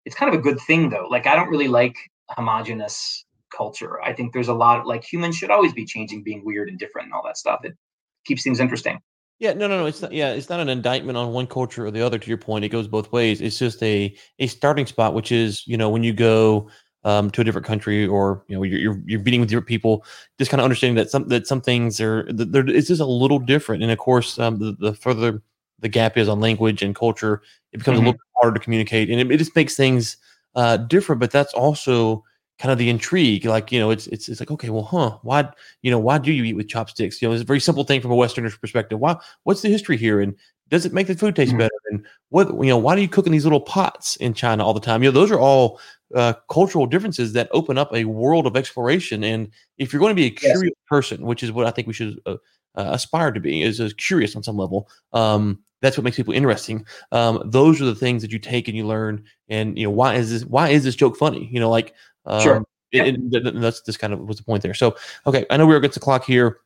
[0.04, 1.06] it's kind of a good thing though.
[1.10, 1.96] Like I don't really like
[2.30, 4.00] homogenous culture.
[4.02, 7.06] I think there's a lot like humans should always be changing, being weird and different
[7.06, 7.60] and all that stuff.
[7.64, 7.76] It
[8.24, 9.00] keeps things interesting.
[9.38, 9.86] Yeah, no, no, no.
[9.86, 10.12] It's not.
[10.12, 12.18] Yeah, it's not an indictment on one culture or the other.
[12.18, 13.40] To your point, it goes both ways.
[13.40, 16.68] It's just a a starting spot, which is you know when you go
[17.04, 20.04] um, to a different country or you know you're you're, you're meeting with different people,
[20.38, 23.38] just kind of understanding that some that some things are they're, it's just a little
[23.38, 23.82] different.
[23.82, 25.42] And of course, um, the the further
[25.80, 28.06] the gap is on language and culture, it becomes mm-hmm.
[28.06, 30.16] a little bit harder to communicate, and it, it just makes things
[30.54, 31.20] uh, different.
[31.20, 32.24] But that's also
[32.58, 33.46] kind of the intrigue.
[33.46, 35.48] Like, you know, it's it's it's like, okay, well, huh, why
[35.82, 37.20] you know, why do you eat with chopsticks?
[37.20, 38.98] You know, it's a very simple thing from a Westerner's perspective.
[38.98, 40.20] Why what's the history here?
[40.20, 40.34] And
[40.68, 41.58] does it make the food taste mm-hmm.
[41.58, 41.80] better?
[41.90, 44.74] And what you know, why do you cook in these little pots in China all
[44.74, 45.02] the time?
[45.02, 45.80] You know, those are all
[46.14, 49.24] uh, cultural differences that open up a world of exploration.
[49.24, 50.88] And if you're going to be a curious yes.
[50.88, 52.36] person, which is what I think we should uh,
[52.74, 54.88] uh, aspire to be, is, is curious on some level.
[55.12, 56.84] Um, that's what makes people interesting.
[57.12, 59.24] Um, those are the things that you take and you learn.
[59.48, 60.44] And you know, why is this?
[60.44, 61.48] Why is this joke funny?
[61.50, 61.94] You know, like
[62.26, 62.64] um, sure.
[62.92, 64.74] It, it, that's this kind of was the point there.
[64.74, 66.58] So, okay, I know we're against the clock here.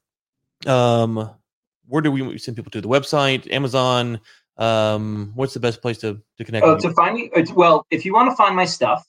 [0.67, 1.31] Um,
[1.87, 2.81] where do we send people to?
[2.81, 4.21] The website, Amazon.
[4.57, 6.65] Um, what's the best place to to connect?
[6.65, 7.31] Oh, to find me.
[7.55, 9.07] Well, if you want to find my stuff,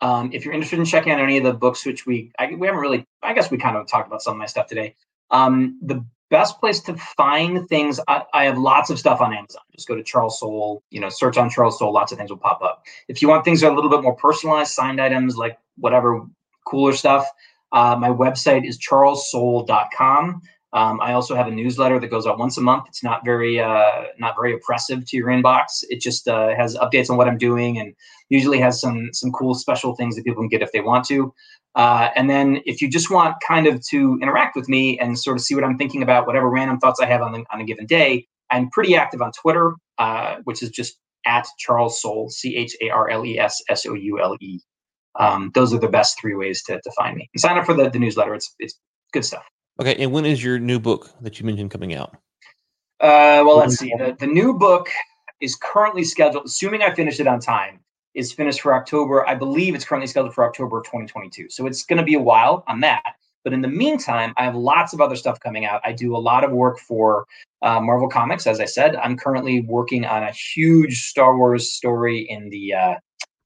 [0.00, 2.66] um, if you're interested in checking out any of the books, which we I, we
[2.66, 4.96] haven't really, I guess we kind of talked about some of my stuff today.
[5.30, 9.62] Um, the best place to find things, I, I, have lots of stuff on Amazon.
[9.74, 12.38] Just go to Charles Soule you know, search on Charles Soule lots of things will
[12.38, 12.84] pop up.
[13.08, 16.22] If you want things that are a little bit more personalized, signed items, like whatever
[16.66, 17.26] cooler stuff,
[17.72, 20.40] uh, my website is charlessoule.com.
[20.72, 22.84] Um, I also have a newsletter that goes out once a month.
[22.86, 25.82] It's not very uh, not very oppressive to your inbox.
[25.88, 27.92] It just uh, has updates on what I'm doing and
[28.28, 31.34] usually has some some cool special things that people can get if they want to.
[31.76, 35.36] Uh, and then if you just want kind of to interact with me and sort
[35.36, 37.64] of see what I'm thinking about, whatever random thoughts I have on, the, on a
[37.64, 42.56] given day, I'm pretty active on Twitter, uh, which is just at Charles Soule, C
[42.56, 44.58] H A R L E S S O U L E.
[45.18, 47.28] Um, those are the best three ways to, to find me.
[47.34, 48.34] And sign up for the, the newsletter.
[48.34, 48.74] It's it's
[49.12, 49.44] good stuff.
[49.80, 49.96] Okay.
[49.96, 52.16] And when is your new book that you mentioned coming out?
[53.00, 53.92] Uh, well, let's see.
[53.96, 54.88] The, the new book
[55.40, 57.80] is currently scheduled, assuming I finish it on time,
[58.14, 59.26] is finished for October.
[59.28, 61.48] I believe it's currently scheduled for October of 2022.
[61.50, 63.02] So it's going to be a while on that.
[63.42, 65.80] But in the meantime, I have lots of other stuff coming out.
[65.84, 67.26] I do a lot of work for
[67.62, 68.96] uh, Marvel Comics, as I said.
[68.96, 72.94] I'm currently working on a huge Star Wars story in the, uh,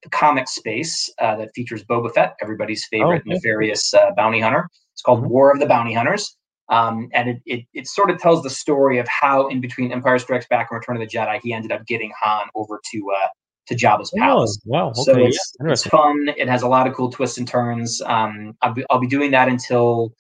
[0.02, 3.34] the comic space uh, that features Boba Fett, everybody's favorite oh, okay.
[3.34, 4.68] nefarious uh, bounty hunter.
[4.92, 5.30] It's called mm-hmm.
[5.30, 6.36] War of the Bounty Hunters.
[6.70, 10.18] Um, and it, it, it sort of tells the story of how, in between Empire
[10.18, 13.28] Strikes Back and Return of the Jedi, he ended up getting Han over to uh,
[13.66, 14.60] to Jabba's oh, palace.
[14.64, 14.88] Wow.
[14.90, 15.02] Okay.
[15.02, 16.28] So it's, yeah, it's fun.
[16.36, 18.02] It has a lot of cool twists and turns.
[18.02, 20.12] Um, I'll be, I'll be doing that until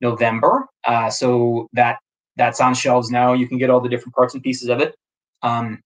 [0.00, 0.66] November.
[0.84, 1.98] Uh, so that
[2.36, 3.32] that's on shelves now.
[3.32, 4.94] You can get all the different parts and pieces of it.
[5.42, 5.80] Um,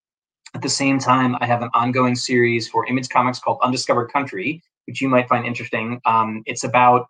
[0.55, 4.63] at the same time, I have an ongoing series for Image Comics called Undiscovered Country,
[4.87, 6.01] which you might find interesting.
[6.07, 7.07] Um, it's about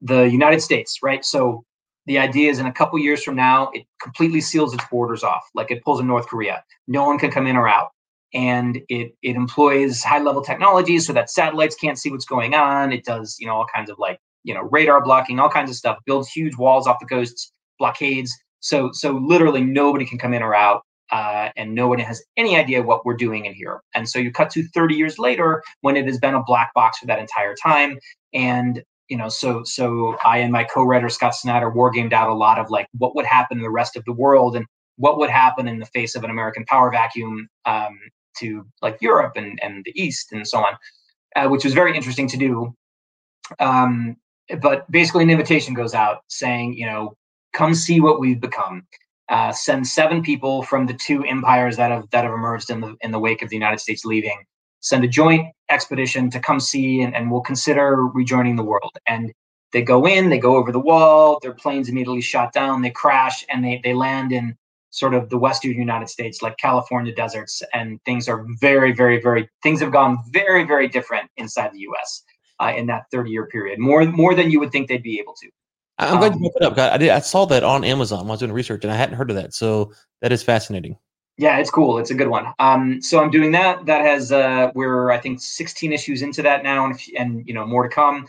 [0.00, 1.24] the United States, right?
[1.24, 1.64] So
[2.06, 5.48] the idea is in a couple years from now, it completely seals its borders off,
[5.54, 6.64] like it pulls in North Korea.
[6.88, 7.90] No one can come in or out.
[8.34, 12.92] And it it employs high level technologies so that satellites can't see what's going on.
[12.92, 15.76] It does, you know, all kinds of like, you know, radar blocking, all kinds of
[15.76, 18.34] stuff, builds huge walls off the coasts, blockades.
[18.60, 20.82] So so literally nobody can come in or out.
[21.10, 23.82] Uh, and nobody has any idea what we're doing in here.
[23.94, 27.00] And so you cut to 30 years later when it has been a black box
[27.00, 27.98] for that entire time.
[28.32, 32.58] And you know, so so I and my co-writer Scott Snyder wargamed out a lot
[32.58, 34.64] of like what would happen in the rest of the world and
[34.96, 37.98] what would happen in the face of an American power vacuum um,
[38.38, 40.74] to like Europe and and the East and so on,
[41.36, 42.74] uh, which was very interesting to do.
[43.58, 44.16] Um,
[44.60, 47.16] but basically, an invitation goes out saying, you know,
[47.52, 48.86] come see what we've become.
[49.28, 52.96] Uh, send seven people from the two empires that have that have emerged in the
[53.00, 54.44] in the wake of the United States leaving
[54.82, 58.90] send a joint expedition to come see and, and we'll consider rejoining the world.
[59.06, 59.32] And
[59.72, 63.46] they go in, they go over the wall, their planes immediately shot down, they crash,
[63.48, 64.56] and they, they land in
[64.92, 67.62] sort of the western United States, like California deserts.
[67.72, 72.22] And things are very, very, very, things have gone very, very different inside the US
[72.60, 75.34] uh, in that 30 year period, more, more than you would think they'd be able
[75.34, 75.48] to.
[75.98, 76.92] I'm glad um, you brought it up.
[76.92, 79.16] I, did, I saw that on Amazon when I was doing research and I hadn't
[79.16, 79.54] heard of that.
[79.54, 80.96] So that is fascinating.
[81.38, 81.98] Yeah, it's cool.
[81.98, 82.52] It's a good one.
[82.58, 83.86] Um, so I'm doing that.
[83.86, 87.66] That has uh, we're I think 16 issues into that now, and and you know
[87.66, 88.26] more to come.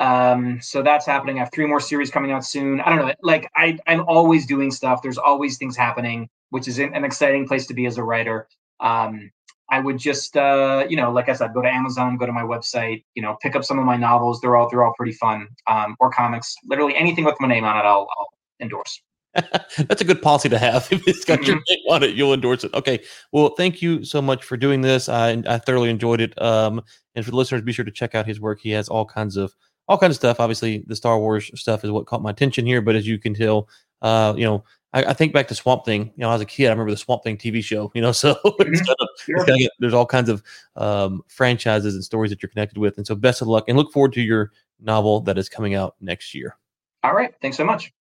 [0.00, 1.36] Um, so that's happening.
[1.36, 2.80] I have three more series coming out soon.
[2.80, 3.14] I don't know.
[3.22, 5.02] Like I I'm always doing stuff.
[5.02, 8.48] There's always things happening, which is an exciting place to be as a writer.
[8.80, 9.30] Um,
[9.70, 12.42] I would just uh, you know, like I said, go to Amazon, go to my
[12.42, 14.40] website, you know, pick up some of my novels.
[14.40, 15.48] They're all they're all pretty fun.
[15.66, 16.56] Um, or comics.
[16.66, 18.28] Literally anything with my name on it, I'll, I'll
[18.58, 19.02] endorse.
[19.34, 20.88] That's a good policy to have.
[20.92, 21.74] If it's got your mm-hmm.
[21.74, 22.72] name on it, you'll endorse it.
[22.72, 23.00] Okay.
[23.32, 25.10] Well, thank you so much for doing this.
[25.10, 26.40] I I thoroughly enjoyed it.
[26.40, 26.82] Um,
[27.14, 28.60] and for the listeners, be sure to check out his work.
[28.62, 29.54] He has all kinds of
[29.90, 30.38] all kinds of stuff.
[30.38, 32.80] Obviously, the Star Wars stuff is what caught my attention here.
[32.80, 33.68] But as you can tell,
[34.02, 36.12] uh, you know, I, I think back to Swamp Thing.
[36.16, 37.90] You know, as a kid, I remember the Swamp Thing TV show.
[37.92, 38.72] You know, so mm-hmm.
[38.72, 39.44] kind of, sure.
[39.44, 40.44] kind of, there's all kinds of
[40.76, 42.98] um, franchises and stories that you're connected with.
[42.98, 45.96] And so, best of luck, and look forward to your novel that is coming out
[46.00, 46.56] next year.
[47.02, 47.34] All right.
[47.42, 47.92] Thanks so much.